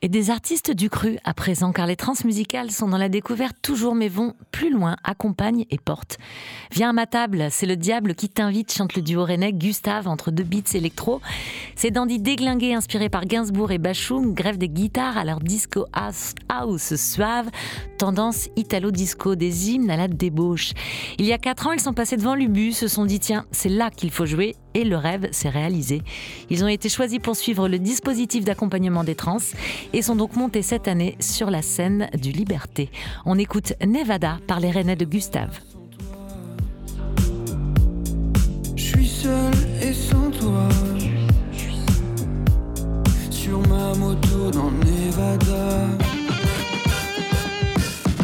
Et 0.08 0.10
des 0.10 0.30
artistes 0.30 0.72
du 0.72 0.90
cru 0.90 1.18
à 1.26 1.34
présent, 1.34 1.74
car 1.74 1.86
les 1.86 1.98
transmusicales 1.98 2.72
sont 2.72 2.88
dans 2.88 2.98
la 2.98 3.10
découverte 3.10 3.58
toujours, 3.62 3.94
mais 3.94 4.08
vont 4.08 4.36
plus 4.54 4.70
loin, 4.70 4.96
accompagnent 5.04 5.66
et 5.70 5.78
portent. 5.78 6.18
Viens 6.72 6.90
à 6.90 6.94
ma 6.94 7.06
table, 7.06 7.48
c'est 7.50 7.66
le 7.66 7.76
diable 7.76 8.14
qui 8.14 8.30
t'invite, 8.30 8.74
chante 8.74 8.96
le 8.96 9.02
duo 9.02 9.24
rennais 9.24 9.54
Gustave 9.54 10.08
entre 10.08 10.32
deux 10.32 10.44
beats 10.44 10.74
électro. 10.74 11.22
Ces 11.76 11.92
dandys 11.92 12.20
déglingués 12.20 12.74
inspirés 12.74 13.10
par 13.10 13.26
Gainsbourg 13.26 13.72
et 13.72 13.78
Bachung 13.78 14.34
grèvent 14.34 14.58
des 14.58 14.70
guitares 14.70 15.18
à 15.18 15.26
leur 15.26 15.40
disco 15.40 15.86
house, 15.94 16.34
house 16.50 16.96
suave, 16.96 17.50
tendance 17.98 18.50
italo-disco, 18.56 19.36
des 19.36 19.72
hymnes 19.72 19.90
à 19.90 19.98
la 19.98 20.08
débauche. 20.08 20.74
Il 21.18 21.26
y 21.26 21.34
a 21.34 21.38
quatre 21.38 21.68
ans, 21.68 21.72
ils 21.72 21.80
sont 21.80 21.94
passés 21.94 22.18
devant 22.18 22.36
l'Ubu, 22.36 22.74
se 22.74 22.88
sont 22.88 23.06
dit 23.06 23.20
tiens, 23.20 23.46
c'est 23.52 23.70
là 23.70 23.90
qu'il 23.90 24.12
faut 24.12 24.26
jouer. 24.26 24.56
et 24.74 24.84
le 24.84 24.98
rêve 24.98 25.28
s'est 25.32 25.50
réalisé. 25.50 26.04
Ils 26.52 26.64
ont 26.64 26.68
été 26.68 26.88
choisis 26.88 27.18
pour 27.18 27.36
suivre 27.36 27.68
le 27.68 27.80
dispositif 27.80 28.46
d'accompagnement 28.46 29.04
des 29.04 29.16
trans 29.16 29.38
et 29.92 30.04
sont 30.04 30.16
donc 30.16 30.36
montés 30.36 30.62
cette 30.62 30.88
année 30.88 31.18
sur 31.20 31.50
la 31.50 31.64
scène 31.64 32.10
du 32.14 32.32
Liberté. 32.32 32.92
On 33.26 33.40
écoute 33.40 33.74
Nevada 33.84 34.38
par 34.46 34.60
les 34.60 34.70
Rennais 34.70 34.96
de 34.96 35.06
Gustave. 35.06 35.60
Seul 39.22 39.54
et 39.82 39.94
sans 39.94 40.30
toi. 40.32 40.68
Sur 43.30 43.60
ma 43.68 43.94
moto 43.96 44.52
dans 44.52 44.72
Nevada. 44.86 45.88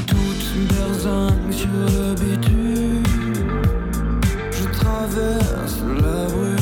Toute 0.05 0.45
berzingue 0.69 1.51
sur 1.51 1.79
le 1.95 2.13
bitume. 2.21 3.03
Je 4.51 4.65
traverse 4.79 5.79
la 6.01 6.25
brume. 6.33 6.52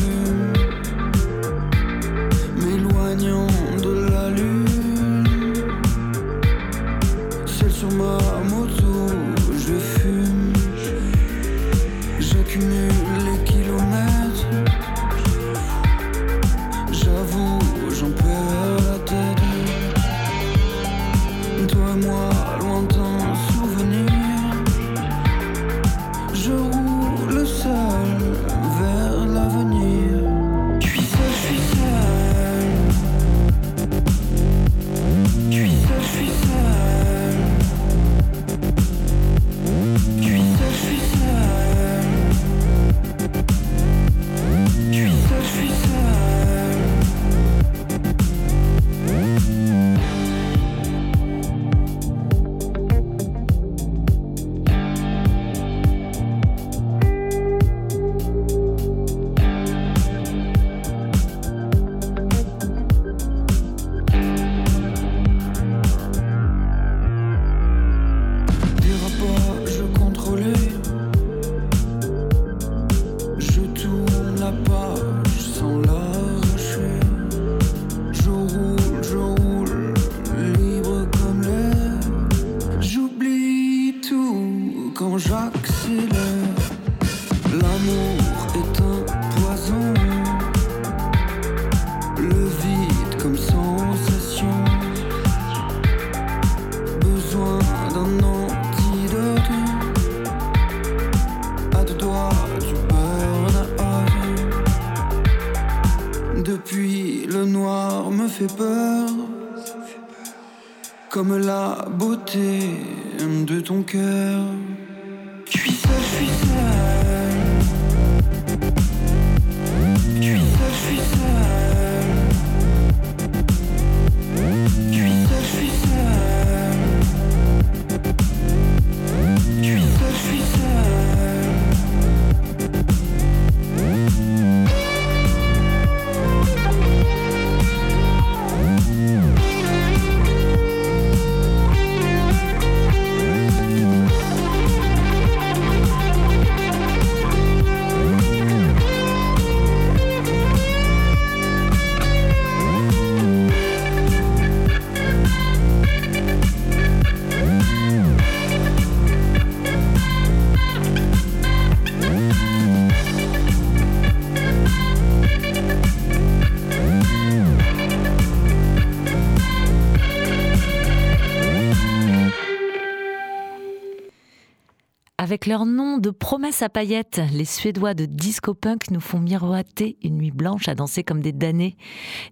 Leur 176.11 176.15
nom 176.15 176.17
de 176.17 176.17
promesse 176.17 176.61
à 176.61 176.69
paillettes, 176.69 177.21
les 177.31 177.45
Suédois 177.45 177.93
de 177.93 178.05
disco 178.05 178.53
punk 178.53 178.91
nous 178.91 178.99
font 178.99 179.19
miroiter 179.19 179.97
une 180.03 180.17
nuit 180.17 180.31
blanche 180.31 180.67
à 180.67 180.75
danser 180.75 181.03
comme 181.03 181.21
des 181.21 181.31
damnés. 181.31 181.75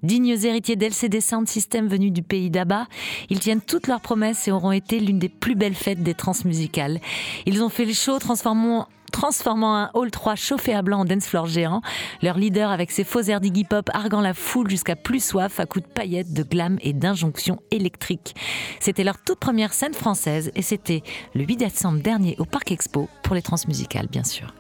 Dignes 0.04 0.38
héritiers 0.44 0.76
d'LCD 0.76 1.22
Sound 1.22 1.48
System 1.48 1.88
venus 1.88 2.12
du 2.12 2.22
pays 2.22 2.50
d'Abba, 2.50 2.88
ils 3.30 3.40
tiennent 3.40 3.62
toutes 3.62 3.88
leurs 3.88 4.02
promesses 4.02 4.48
et 4.48 4.52
auront 4.52 4.74
été 4.74 5.00
l'une 5.00 5.20
des 5.20 5.30
plus 5.30 5.56
belles 5.56 5.76
fêtes 5.76 6.04
des 6.04 6.14
transmusicales. 6.14 7.00
Ils 7.46 7.64
ont 7.64 7.70
fait 7.70 7.86
le 7.86 7.94
show 7.94 8.20
transformant 8.20 8.88
transformant 9.10 9.76
un 9.76 9.92
Hall 9.94 10.12
3 10.12 10.36
chauffé 10.36 10.74
à 10.74 10.82
blanc 10.82 11.02
en 11.02 11.06
dance 11.06 11.26
floor 11.26 11.46
géant. 11.46 11.82
Leur 12.22 12.38
leader 12.38 12.72
avec 12.72 12.92
ses 12.92 13.04
faux 13.04 13.22
airs 13.22 13.42
d'Iggy 13.42 13.64
Pop 13.64 13.90
arguant 13.94 14.22
la 14.22 14.34
foule 14.34 14.70
jusqu'à 14.70 14.96
plus 14.96 15.24
soif 15.24 15.60
à 15.60 15.66
coups 15.66 15.86
de 15.86 15.92
paillettes, 15.92 16.34
de 16.34 16.44
glam 16.44 16.78
et 16.82 16.94
d'injonctions 16.94 17.60
électriques. 17.72 18.36
C'était 18.80 19.04
leur 19.04 19.18
toute 19.18 19.40
première 19.40 19.74
scène 19.74 19.94
française 19.94 20.52
et 20.56 20.62
c'était 20.62 21.04
le 21.34 21.44
8 21.44 21.58
décembre 21.58 22.02
dernier 22.02 22.36
au 22.40 22.46
Parc 22.46 22.72
Expo 22.72 23.10
pour 23.24 23.36
les 23.36 23.42
transmusicales 23.42 24.08
bien 24.08 24.24
sûr. 24.24 24.54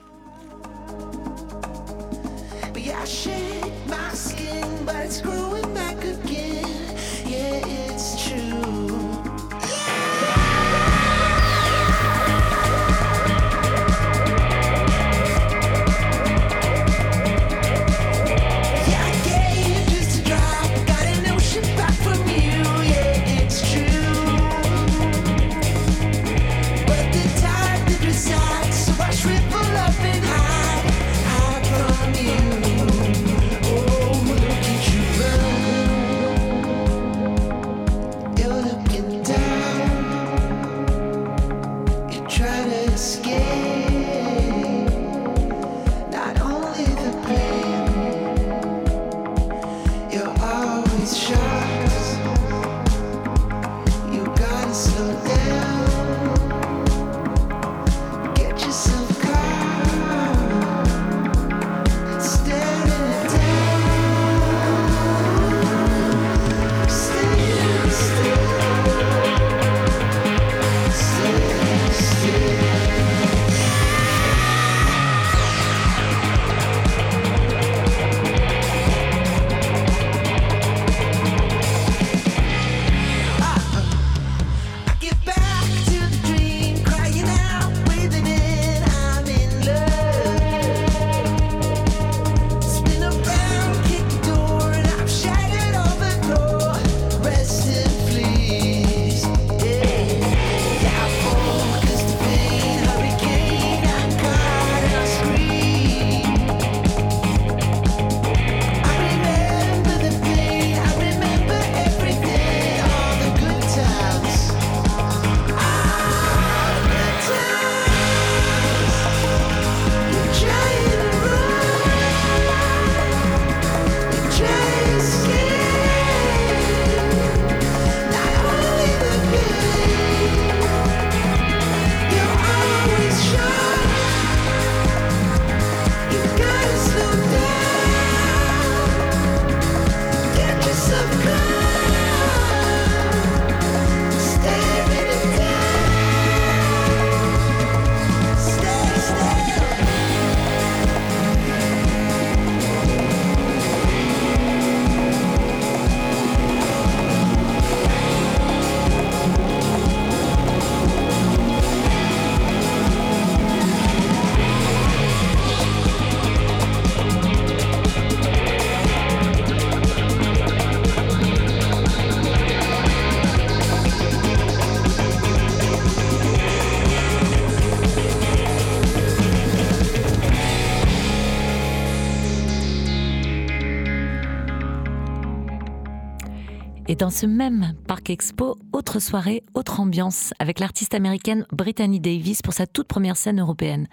Dans 186.99 187.09
ce 187.09 187.25
même 187.25 187.75
Parc 187.87 188.09
Expo, 188.09 188.57
autre 188.73 188.99
soirée, 188.99 189.43
autre 189.53 189.79
ambiance, 189.79 190.33
avec 190.37 190.59
l'artiste 190.59 190.93
américaine 190.93 191.45
Brittany 191.53 192.01
Davis 192.01 192.41
pour 192.41 192.51
sa 192.51 192.67
toute 192.67 192.89
première 192.89 193.15
scène 193.15 193.39
européenne. 193.39 193.87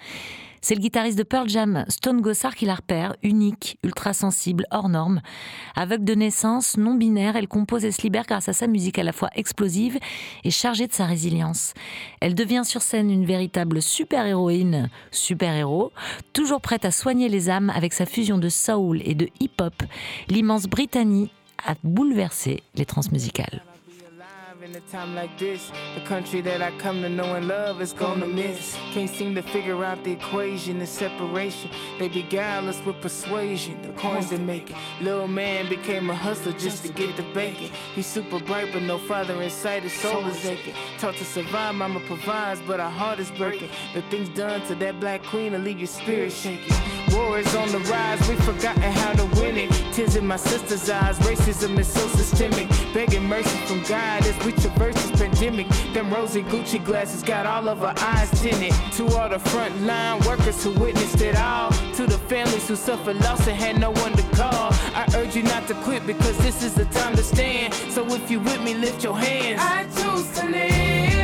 C'est 0.60 0.74
le 0.74 0.80
guitariste 0.80 1.16
de 1.16 1.22
Pearl 1.22 1.48
Jam, 1.48 1.84
Stone 1.86 2.20
Gossard, 2.20 2.56
qui 2.56 2.64
la 2.66 2.74
repère, 2.74 3.14
unique, 3.22 3.78
ultra 3.84 4.12
sensible, 4.12 4.66
hors 4.72 4.88
norme. 4.88 5.20
Aveugle 5.76 6.04
de 6.04 6.14
naissance, 6.16 6.76
non 6.76 6.94
binaire, 6.94 7.36
elle 7.36 7.46
compose 7.46 7.84
et 7.84 7.92
se 7.92 8.02
libère 8.02 8.26
grâce 8.26 8.48
à 8.48 8.52
sa 8.52 8.66
musique 8.66 8.98
à 8.98 9.04
la 9.04 9.12
fois 9.12 9.30
explosive 9.36 9.98
et 10.42 10.50
chargée 10.50 10.88
de 10.88 10.92
sa 10.92 11.06
résilience. 11.06 11.74
Elle 12.20 12.34
devient 12.34 12.62
sur 12.64 12.82
scène 12.82 13.12
une 13.12 13.24
véritable 13.24 13.82
super-héroïne, 13.82 14.90
super-héros, 15.12 15.92
toujours 16.32 16.60
prête 16.60 16.84
à 16.84 16.90
soigner 16.90 17.28
les 17.28 17.50
âmes 17.50 17.70
avec 17.70 17.92
sa 17.92 18.04
fusion 18.04 18.38
de 18.38 18.48
soul 18.48 19.00
et 19.04 19.14
de 19.14 19.28
hip-hop. 19.38 19.80
L'immense 20.28 20.66
Brittany 20.66 21.30
a 21.64 21.74
bouleversé 21.82 22.62
les 22.74 22.86
transmusicales. 22.86 23.62
In 24.66 24.74
a 24.74 24.80
time 24.80 25.14
like 25.14 25.38
this, 25.38 25.70
the 25.94 26.00
country 26.00 26.40
that 26.40 26.60
I 26.60 26.76
come 26.78 27.00
to 27.02 27.08
know 27.08 27.36
and 27.36 27.46
love 27.46 27.80
is 27.80 27.92
gonna 27.92 28.26
miss. 28.26 28.76
Can't 28.92 29.08
seem 29.08 29.32
to 29.36 29.42
figure 29.42 29.84
out 29.84 30.02
the 30.02 30.10
equation, 30.10 30.80
the 30.80 30.86
separation. 30.88 31.70
They 32.00 32.08
beguile 32.08 32.68
us 32.68 32.84
with 32.84 33.00
persuasion, 33.00 33.80
the 33.82 33.92
coins 33.92 34.30
they 34.30 34.38
make. 34.38 34.74
Little 35.00 35.28
man 35.28 35.68
became 35.68 36.10
a 36.10 36.16
hustler 36.16 36.50
just 36.50 36.84
to 36.84 36.92
get 36.92 37.16
the 37.16 37.22
bacon. 37.32 37.70
He's 37.94 38.06
super 38.06 38.40
bright, 38.40 38.72
but 38.72 38.82
no 38.82 38.98
father 38.98 39.40
in 39.40 39.50
sight, 39.50 39.84
his 39.84 39.92
soul 39.92 40.26
is 40.26 40.44
aching. 40.44 40.74
Taught 40.98 41.14
to 41.18 41.24
survive, 41.24 41.76
mama 41.76 42.00
provides, 42.00 42.60
but 42.66 42.80
our 42.80 42.90
heart 42.90 43.20
is 43.20 43.30
breaking. 43.30 43.70
The 43.94 44.02
things 44.10 44.28
done 44.30 44.66
to 44.66 44.74
that 44.74 44.98
black 44.98 45.22
queen 45.22 45.52
will 45.52 45.60
leave 45.60 45.78
your 45.78 45.86
spirit 45.86 46.32
shaking. 46.32 46.74
War 47.12 47.38
is 47.38 47.54
on 47.54 47.70
the 47.70 47.78
rise, 47.78 48.28
we've 48.28 48.42
forgotten 48.44 48.82
how 48.82 49.12
to 49.12 49.40
win 49.40 49.56
it. 49.56 49.70
Tears 49.94 50.16
in 50.16 50.26
my 50.26 50.36
sister's 50.36 50.90
eyes, 50.90 51.16
racism 51.20 51.78
is 51.78 51.86
so 51.86 52.06
systemic. 52.08 52.68
Begging 52.92 53.24
mercy 53.24 53.56
from 53.66 53.82
God 53.84 54.26
as 54.26 54.36
we 54.44 54.52
traverse 54.56 54.94
this 54.94 55.20
pandemic. 55.20 55.68
Them 55.92 56.12
rosy 56.12 56.42
Gucci 56.42 56.84
glasses 56.84 57.22
got 57.22 57.46
all 57.46 57.68
of 57.68 57.82
our 57.82 57.94
eyes 57.98 58.30
tinted. 58.40 58.72
To 58.96 59.04
all 59.16 59.28
the 59.28 59.36
frontline 59.36 60.24
workers 60.26 60.62
who 60.62 60.72
witnessed 60.72 61.20
it 61.20 61.36
all. 61.36 61.70
To 61.94 62.06
the 62.06 62.18
families 62.28 62.68
who 62.68 62.76
suffered 62.76 63.16
loss 63.20 63.46
and 63.46 63.56
had 63.56 63.78
no 63.78 63.90
one 63.90 64.12
to 64.12 64.22
call. 64.36 64.70
I 64.94 65.06
urge 65.16 65.36
you 65.36 65.42
not 65.42 65.66
to 65.68 65.74
quit 65.74 66.06
because 66.06 66.36
this 66.38 66.62
is 66.62 66.74
the 66.74 66.86
time 66.86 67.14
to 67.16 67.22
stand. 67.22 67.74
So 67.92 68.04
if 68.14 68.30
you 68.30 68.40
with 68.40 68.62
me, 68.62 68.74
lift 68.74 69.02
your 69.04 69.18
hands. 69.18 69.60
I 69.62 69.84
choose 69.94 70.40
to 70.40 70.46
live. 70.46 71.15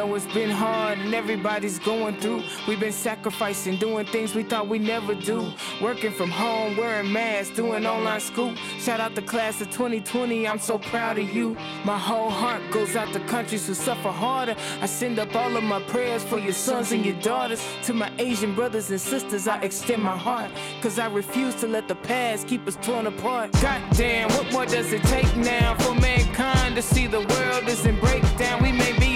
Know 0.00 0.14
it's 0.14 0.32
been 0.32 0.48
hard 0.48 0.98
and 0.98 1.14
everybody's 1.14 1.78
going 1.78 2.16
through. 2.20 2.42
We've 2.66 2.80
been 2.80 2.90
sacrificing, 2.90 3.76
doing 3.76 4.06
things 4.06 4.34
we 4.34 4.42
thought 4.42 4.66
we 4.66 4.78
never 4.78 5.14
do. 5.14 5.52
Working 5.82 6.10
from 6.10 6.30
home, 6.30 6.78
wearing 6.78 7.12
masks, 7.12 7.54
doing 7.54 7.84
online 7.84 8.20
school. 8.20 8.54
Shout 8.78 8.98
out 8.98 9.14
the 9.14 9.20
class 9.20 9.60
of 9.60 9.70
2020, 9.70 10.48
I'm 10.48 10.58
so 10.58 10.78
proud 10.78 11.18
of 11.18 11.30
you. 11.34 11.54
My 11.84 11.98
whole 11.98 12.30
heart 12.30 12.62
goes 12.70 12.96
out 12.96 13.12
to 13.12 13.20
countries 13.34 13.66
who 13.66 13.74
suffer 13.74 14.08
harder. 14.08 14.56
I 14.80 14.86
send 14.86 15.18
up 15.18 15.36
all 15.36 15.54
of 15.54 15.64
my 15.64 15.82
prayers 15.82 16.24
for 16.24 16.38
your 16.38 16.54
sons 16.54 16.92
and 16.92 17.04
your 17.04 17.20
daughters. 17.20 17.62
To 17.84 17.92
my 17.92 18.10
Asian 18.18 18.54
brothers 18.54 18.90
and 18.90 19.00
sisters, 19.00 19.46
I 19.48 19.60
extend 19.60 20.02
my 20.02 20.16
heart. 20.16 20.50
Cause 20.80 20.98
I 20.98 21.08
refuse 21.08 21.54
to 21.56 21.66
let 21.66 21.88
the 21.88 21.96
past 21.96 22.48
keep 22.48 22.66
us 22.66 22.76
torn 22.80 23.06
apart. 23.06 23.52
Goddamn, 23.60 24.30
what 24.30 24.50
more 24.50 24.64
does 24.64 24.94
it 24.94 25.02
take 25.04 25.36
now 25.36 25.74
for 25.74 25.94
mankind 25.94 26.76
to 26.76 26.82
see 26.82 27.06
the 27.06 27.20
world 27.20 27.68
is 27.68 27.84
in 27.84 28.00
breakdown? 28.00 28.62
We 28.62 28.72
may 28.72 28.98
be 28.98 29.09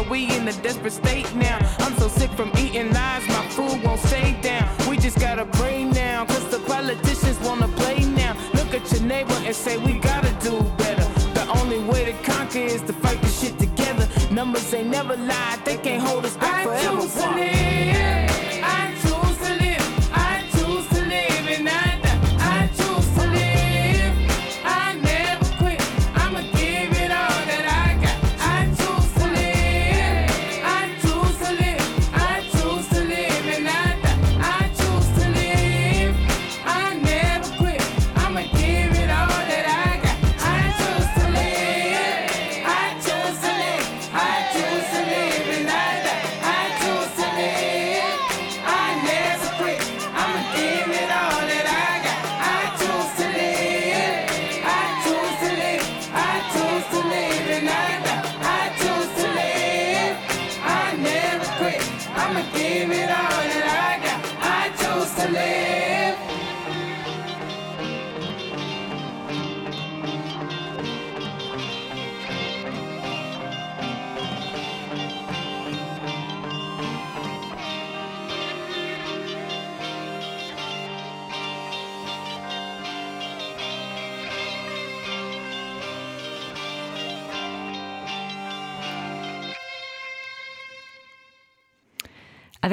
but 0.00 0.10
we 0.10 0.34
in 0.34 0.48
a 0.48 0.52
desperate 0.62 0.92
state 0.92 1.34
now. 1.34 1.58
I'm 1.80 1.94
so 1.96 2.08
sick 2.08 2.30
from 2.30 2.50
eating 2.56 2.92
lies, 2.92 3.26
my 3.28 3.46
food 3.48 3.82
won't 3.84 4.00
stay 4.00 4.38
down. 4.40 4.68
We 4.88 4.96
just 4.96 5.18
gotta 5.18 5.44
pray 5.44 5.84
now, 5.84 6.24
cause 6.24 6.48
the 6.48 6.58
politicians 6.60 7.38
wanna 7.40 7.68
play 7.68 8.04
now. 8.04 8.34
Look 8.54 8.72
at 8.74 8.90
your 8.92 9.02
neighbor 9.02 9.38
and 9.44 9.54
say, 9.54 9.76
we 9.76 9.94
gotta 9.98 10.32
do 10.40 10.62
better. 10.78 11.06
The 11.34 11.46
only 11.58 11.80
way 11.80 12.04
to 12.06 12.12
conquer 12.22 12.58
is 12.58 12.82
to 12.82 12.92
fight 12.94 13.20
this 13.20 13.40
shit 13.40 13.58
together. 13.58 14.08
Numbers 14.30 14.72
ain't 14.72 14.88
never 14.88 15.16
lied, 15.16 15.64
they 15.64 15.76
can't 15.76 16.02
hold 16.02 16.24
us 16.24 16.36
back 16.36 16.59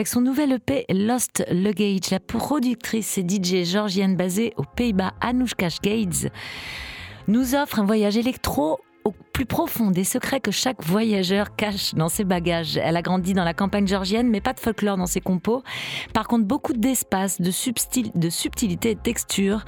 Son 0.07 0.21
nouvel 0.21 0.53
EP 0.53 0.85
Lost 0.89 1.43
Luggage, 1.51 2.11
la 2.11 2.21
productrice 2.21 3.17
et 3.17 3.25
DJ 3.27 3.65
georgienne 3.65 4.15
basée 4.15 4.53
aux 4.55 4.63
Pays-Bas, 4.63 5.11
Anoushka 5.19 5.67
Gates, 5.83 6.31
nous 7.27 7.55
offre 7.55 7.79
un 7.79 7.85
voyage 7.85 8.15
électro 8.15 8.79
au 9.03 9.11
plus 9.33 9.45
profond 9.45 9.91
des 9.91 10.05
secrets 10.05 10.39
que 10.39 10.49
chaque 10.49 10.81
voyageur 10.81 11.57
cache 11.57 11.93
dans 11.93 12.07
ses 12.07 12.23
bagages. 12.23 12.77
Elle 12.77 12.95
a 12.95 13.01
grandi 13.01 13.33
dans 13.33 13.43
la 13.43 13.53
campagne 13.53 13.85
georgienne, 13.85 14.29
mais 14.29 14.39
pas 14.39 14.53
de 14.53 14.61
folklore 14.61 14.95
dans 14.95 15.07
ses 15.07 15.19
compos. 15.19 15.61
Par 16.13 16.29
contre, 16.29 16.45
beaucoup 16.45 16.71
d'espace, 16.71 17.41
de, 17.41 17.51
de 18.17 18.29
subtilité 18.29 18.91
et 18.91 18.95
de 18.95 19.01
texture 19.01 19.65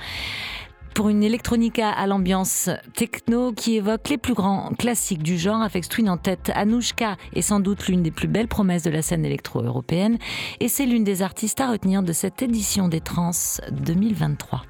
pour 1.00 1.08
une 1.08 1.24
électronica 1.24 1.89
à 1.89 2.08
l'ambiance 2.08 2.70
techno 2.93 3.54
qui 3.54 3.78
évoque 3.78 4.10
les 4.10 4.18
plus 4.18 4.34
grands 4.34 4.74
classiques 4.78 5.24
du 5.24 5.38
genre 5.38 5.62
avec 5.62 5.88
Twin 5.88 6.10
en 6.10 6.18
tête. 6.18 6.52
Anouchka 6.54 7.16
est 7.34 7.41
sans 7.41 7.62
doute 7.62 7.88
l'une 7.88 8.04
des 8.04 8.12
plus 8.12 8.28
belles 8.28 8.50
promesses 8.50 8.84
de 8.84 8.89
la 8.89 9.02
scène 9.02 9.24
électro-européenne 9.24 10.18
et 10.60 10.68
c'est 10.68 10.86
l'une 10.86 11.06
des 11.06 11.22
artistes 11.22 11.62
à 11.62 11.72
retenir 11.72 12.04
de 12.04 12.12
cette 12.12 12.41
édition 12.41 12.89
des 12.89 13.00
Trans 13.00 13.32
2023. 13.72 14.64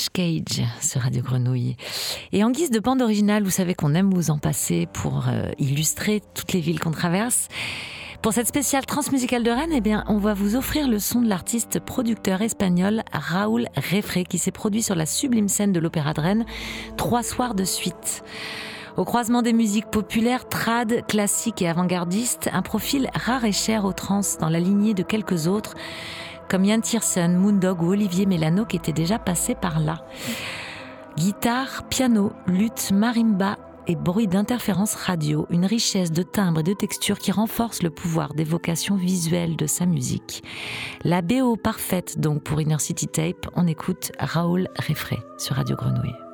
Schkage 0.00 0.64
sur 0.80 1.02
Radio 1.02 1.22
Grenouille. 1.22 1.76
Et 2.32 2.42
en 2.42 2.50
guise 2.50 2.70
de 2.70 2.80
bande 2.80 3.02
originale, 3.02 3.42
vous 3.42 3.50
savez 3.50 3.74
qu'on 3.74 3.94
aime 3.94 4.12
vous 4.12 4.30
en 4.30 4.38
passer 4.38 4.88
pour 4.92 5.28
euh, 5.28 5.50
illustrer 5.58 6.22
toutes 6.34 6.52
les 6.52 6.60
villes 6.60 6.80
qu'on 6.80 6.90
traverse. 6.90 7.48
Pour 8.22 8.32
cette 8.32 8.48
spéciale 8.48 8.86
transmusicale 8.86 9.42
de 9.42 9.50
Rennes, 9.50 9.72
eh 9.74 9.80
bien, 9.80 10.04
on 10.08 10.16
va 10.16 10.32
vous 10.32 10.56
offrir 10.56 10.88
le 10.88 10.98
son 10.98 11.20
de 11.20 11.28
l'artiste 11.28 11.80
producteur 11.80 12.40
espagnol 12.40 13.02
Raoul 13.12 13.66
Refré 13.76 14.24
qui 14.24 14.38
s'est 14.38 14.50
produit 14.50 14.82
sur 14.82 14.94
la 14.94 15.06
sublime 15.06 15.48
scène 15.48 15.72
de 15.72 15.80
l'Opéra 15.80 16.14
de 16.14 16.20
Rennes 16.20 16.46
trois 16.96 17.22
soirs 17.22 17.54
de 17.54 17.64
suite. 17.64 18.24
Au 18.96 19.04
croisement 19.04 19.42
des 19.42 19.52
musiques 19.52 19.90
populaires, 19.90 20.48
trad, 20.48 21.06
classiques 21.06 21.62
et 21.62 21.68
avant-gardistes, 21.68 22.50
un 22.52 22.62
profil 22.62 23.08
rare 23.14 23.44
et 23.44 23.52
cher 23.52 23.84
aux 23.84 23.92
trans 23.92 24.20
dans 24.40 24.48
la 24.48 24.60
lignée 24.60 24.94
de 24.94 25.02
quelques 25.02 25.46
autres, 25.46 25.74
comme 26.50 26.64
Yann 26.64 26.82
Tiersen, 26.82 27.36
Moondog 27.36 27.82
ou 27.82 27.92
Olivier 27.92 28.26
Mélano 28.26 28.64
qui 28.64 28.76
étaient 28.76 28.92
déjà 28.92 29.18
passés 29.18 29.54
par 29.54 29.78
là. 29.78 30.04
Guitare, 31.16 31.84
piano, 31.88 32.32
luth, 32.46 32.90
marimba 32.92 33.56
et 33.86 33.94
bruit 33.94 34.26
d'interférence 34.26 34.94
radio, 34.94 35.46
une 35.50 35.64
richesse 35.64 36.12
de 36.12 36.22
timbres 36.22 36.60
et 36.60 36.64
de 36.64 36.72
textures 36.72 37.18
qui 37.18 37.32
renforce 37.32 37.82
le 37.82 37.90
pouvoir 37.90 38.34
d'évocation 38.34 38.96
visuelle 38.96 39.56
de 39.56 39.66
sa 39.66 39.86
musique. 39.86 40.42
La 41.04 41.22
BO 41.22 41.56
parfaite 41.56 42.18
donc 42.18 42.42
pour 42.42 42.60
Inner 42.60 42.78
City 42.78 43.06
Tape, 43.06 43.48
on 43.54 43.66
écoute 43.66 44.12
Raoul 44.18 44.68
Refré 44.76 45.18
sur 45.38 45.56
Radio 45.56 45.76
Grenouille. 45.76 46.29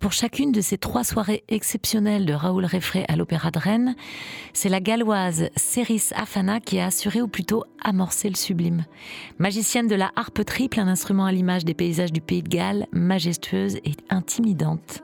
Pour 0.00 0.12
chacune 0.12 0.52
de 0.52 0.60
ces 0.60 0.78
trois 0.78 1.04
soirées 1.04 1.44
exceptionnelles 1.48 2.26
de 2.26 2.32
Raoul 2.32 2.64
Refré 2.64 3.04
à 3.08 3.16
l'Opéra 3.16 3.50
de 3.50 3.58
Rennes, 3.58 3.96
c'est 4.52 4.68
la 4.68 4.80
galloise 4.80 5.50
Ceris 5.56 6.10
Afana 6.14 6.60
qui 6.60 6.78
a 6.78 6.86
assuré 6.86 7.20
ou 7.20 7.28
plutôt 7.28 7.64
amorcé 7.82 8.28
le 8.28 8.36
sublime. 8.36 8.84
Magicienne 9.38 9.88
de 9.88 9.94
la 9.94 10.10
harpe 10.16 10.44
triple, 10.44 10.80
un 10.80 10.88
instrument 10.88 11.26
à 11.26 11.32
l'image 11.32 11.64
des 11.64 11.74
paysages 11.74 12.12
du 12.12 12.20
Pays 12.20 12.42
de 12.42 12.48
Galles, 12.48 12.86
majestueuse 12.92 13.76
et 13.76 13.94
intimidante. 14.10 15.02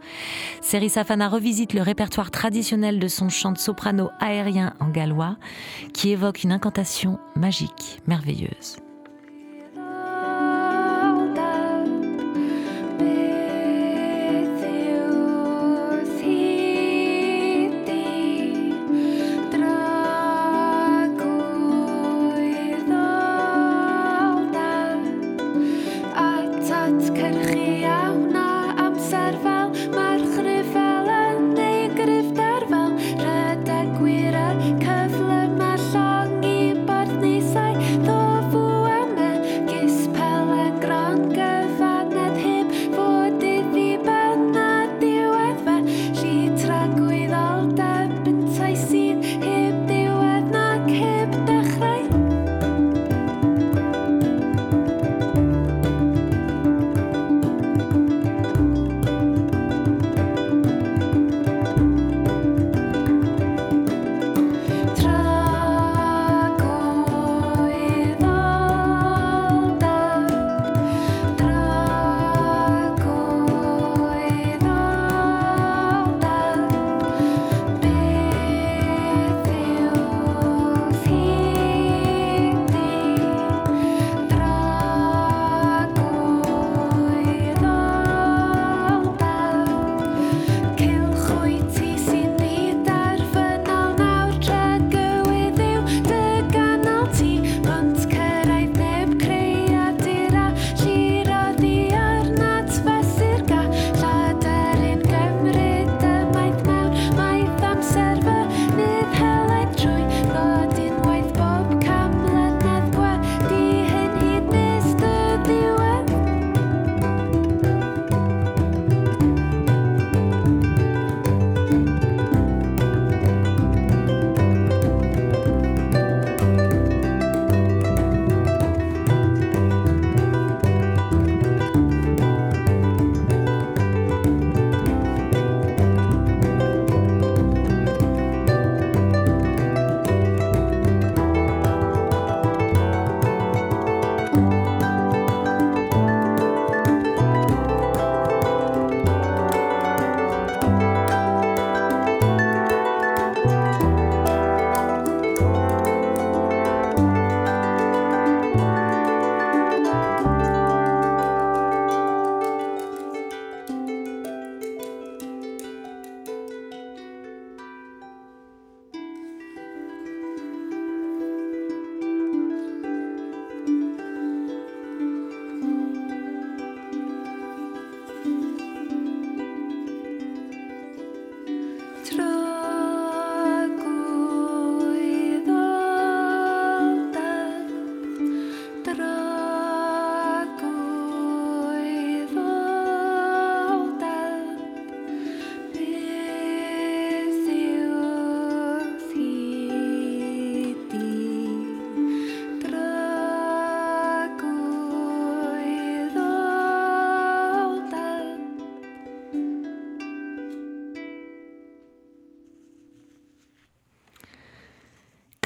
Ceris 0.60 0.92
Afana 0.96 1.28
revisite 1.28 1.72
le 1.72 1.82
répertoire 1.82 2.30
traditionnel 2.30 2.98
de 2.98 3.08
son 3.08 3.28
chant 3.28 3.52
de 3.52 3.58
soprano 3.58 4.10
aérien 4.20 4.74
en 4.80 4.88
gallois 4.88 5.36
qui 5.92 6.10
évoque 6.10 6.44
une 6.44 6.52
incantation 6.52 7.18
magique, 7.36 8.00
merveilleuse. 8.06 8.83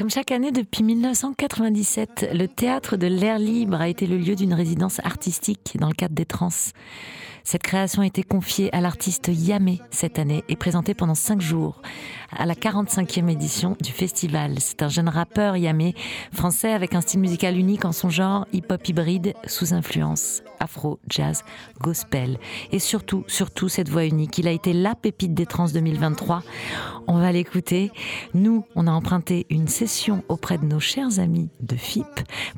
Chaque 0.09 0.31
année 0.31 0.53
depuis 0.53 0.85
1997, 0.85 2.31
le 2.33 2.49
théâtre 2.49 2.97
de 2.97 3.07
l'air 3.07 3.39
libre 3.39 3.79
a 3.79 3.89
été 3.89 4.07
le 4.07 4.17
lieu 4.17 4.37
d'une 4.37 4.55
résidence 4.55 5.01
artistique 5.05 5.77
dans 5.79 5.89
le 5.89 5.93
cadre 5.93 6.15
des 6.15 6.25
trans. 6.25 6.49
Cette 7.45 7.63
création 7.63 8.01
a 8.01 8.07
été 8.07 8.23
confiée 8.23 8.75
à 8.75 8.81
l'artiste 8.81 9.31
Yamé 9.31 9.81
cette 9.91 10.19
année 10.19 10.45
et 10.49 10.57
présentée 10.57 10.95
pendant 10.95 11.15
cinq 11.15 11.43
jours 11.43 11.83
à 12.31 12.47
la 12.47 12.55
45e 12.55 13.29
édition 13.29 13.77
du 13.83 13.93
festival. 13.93 14.55
C'est 14.61 14.83
un 14.83 14.89
jeune 14.89 15.09
rappeur 15.11 15.59
Yamé, 15.59 15.95
français 16.33 16.73
avec 16.73 16.95
un 16.95 17.03
style 17.03 17.21
musical 17.21 17.59
unique 17.59 17.85
en 17.85 17.93
son 17.93 18.09
genre, 18.09 18.47
hip-hop 18.55 18.87
hybride 18.89 19.35
sous 19.47 19.75
influence 19.75 20.43
afro, 20.59 20.99
jazz, 21.09 21.45
gospel 21.81 22.39
et 22.73 22.79
surtout, 22.79 23.25
surtout 23.29 23.69
cette 23.69 23.89
voix 23.89 24.05
unique. 24.05 24.39
Il 24.39 24.49
a 24.49 24.53
été 24.53 24.73
la 24.73 24.95
pépite 24.95 25.35
des 25.35 25.47
trans 25.47 25.69
2023. 25.69 26.43
On 27.11 27.19
va 27.19 27.33
l'écouter. 27.33 27.91
Nous, 28.35 28.67
on 28.77 28.87
a 28.87 28.91
emprunté 28.91 29.47
une 29.49 29.67
session 29.67 30.23
auprès 30.29 30.59
de 30.59 30.67
nos 30.67 30.79
chers 30.79 31.19
amis 31.19 31.49
de 31.61 31.75
FIP. 31.75 32.05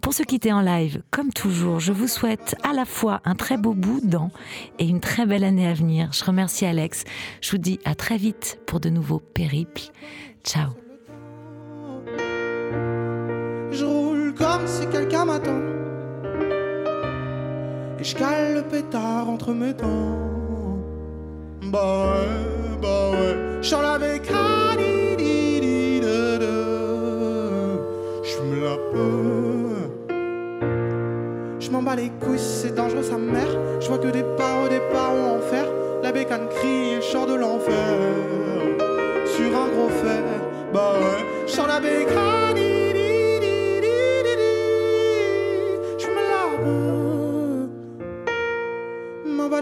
Pour 0.02 0.12
se 0.12 0.24
quitter 0.24 0.52
en 0.52 0.60
live, 0.60 1.02
comme 1.12 1.32
toujours, 1.32 1.78
je 1.78 1.92
vous 1.92 2.08
souhaite 2.08 2.56
à 2.68 2.72
la 2.72 2.84
fois 2.84 3.20
un 3.24 3.36
très 3.36 3.56
beau 3.56 3.74
bout 3.74 4.00
d'an 4.02 4.32
et 4.80 4.88
une 4.88 4.98
très 4.98 5.24
belle 5.24 5.44
année 5.44 5.68
à 5.68 5.72
venir. 5.72 6.10
Je 6.12 6.24
remercie 6.24 6.66
Alex. 6.66 7.04
Je 7.40 7.52
vous 7.52 7.58
dis 7.58 7.78
à 7.84 7.94
très 7.94 8.16
vite 8.16 8.58
pour 8.66 8.80
de 8.80 8.90
nouveaux 8.90 9.20
périples. 9.20 9.82
Ciao. 10.42 10.70
Je 13.70 13.84
roule 13.84 14.34
comme 14.34 14.66
si 14.66 14.84
quelqu'un 14.88 15.26
m'attend. 15.26 15.60
Et 18.00 18.04
je 18.04 18.16
cale 18.16 18.54
le 18.54 18.62
pétard 18.62 19.28
entre 19.28 19.52
mes 19.52 19.74
dents. 19.74 20.29
Bah 21.70 21.78
ouais, 21.78 22.78
bah 22.82 23.10
ouais. 23.12 23.36
J'suis 23.62 23.76
la 23.80 23.96
bécane, 23.96 24.80
J'me 28.24 28.64
la 28.64 28.76
peux. 28.92 29.76
J'm'en 31.60 31.82
bats 31.82 31.94
les 31.94 32.10
couilles, 32.20 32.40
c'est 32.40 32.74
dangereux 32.74 33.04
sa 33.04 33.18
mère. 33.18 33.56
J'vois 33.78 33.98
que 33.98 34.08
des 34.08 34.24
pas 34.36 34.64
au 34.64 34.68
départ 34.68 35.14
ou 35.14 35.36
en 35.36 35.40
fer. 35.40 35.66
La 36.02 36.10
bécane 36.10 36.48
crie 36.48 36.94
et 36.98 37.02
sort 37.02 37.26
de 37.26 37.34
l'enfer. 37.34 37.98
Sur 39.26 39.56
un 39.56 39.68
gros 39.68 39.90
fer, 40.02 40.24
bah 40.74 40.94
ouais. 40.98 41.24
J'sors 41.46 41.68
la 41.68 41.78
bécane, 41.78 42.79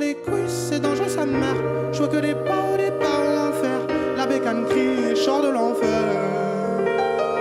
Les 0.01 0.14
couilles, 0.14 0.49
c'est 0.49 0.78
dangereux 0.80 1.09
sa 1.09 1.26
mère. 1.26 1.57
Je 1.92 1.99
vois 1.99 2.07
que 2.07 2.18
des 2.18 2.34
pas 2.34 2.76
départ 2.76 3.20
ou 3.26 3.32
l'enfer. 3.34 3.80
La 4.16 4.26
bécane 4.26 4.64
crie 4.66 5.16
sort 5.16 5.42
de 5.42 5.49
l'enfer. 5.49 6.05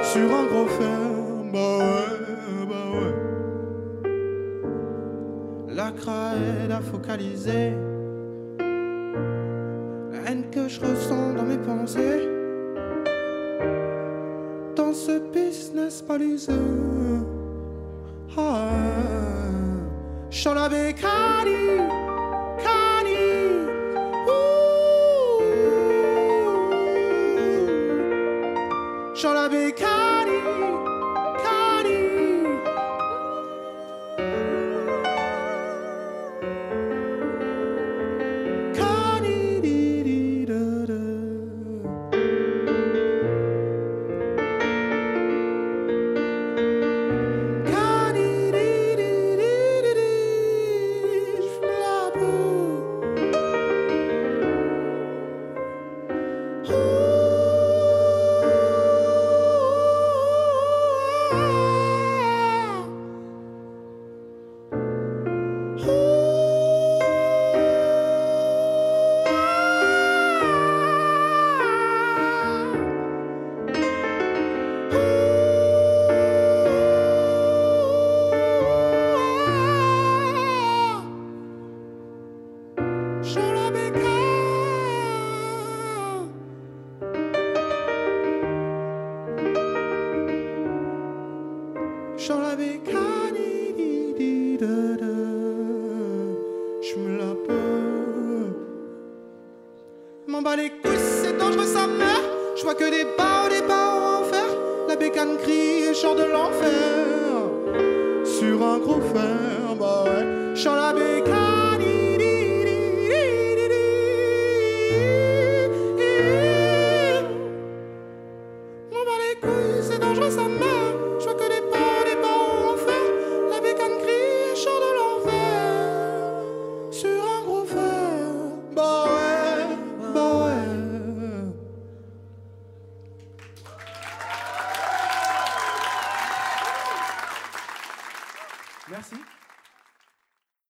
Sur 0.01 0.33
un 0.33 0.45
gros 0.45 0.65
fer, 0.65 0.87
bah 1.53 1.77
ouais, 1.77 2.65
bah 2.67 2.89
ouais. 2.95 3.13
La 5.75 5.91
craie 5.91 6.71
à 6.71 6.81
focaliser. 6.81 7.73
La 10.11 10.31
haine 10.31 10.49
que 10.49 10.67
je 10.67 10.79
ressens 10.81 11.33
dans 11.35 11.43
mes 11.43 11.59
pensées. 11.59 12.27
Dans 14.75 14.93
ce 14.93 15.19
business 15.31 16.03
balisé. 16.07 16.53
Ah, 18.35 18.69
la 20.55 20.67
Shall 29.17 29.35
I 29.35 29.47
be 29.47 29.71
carried? 29.71 31.66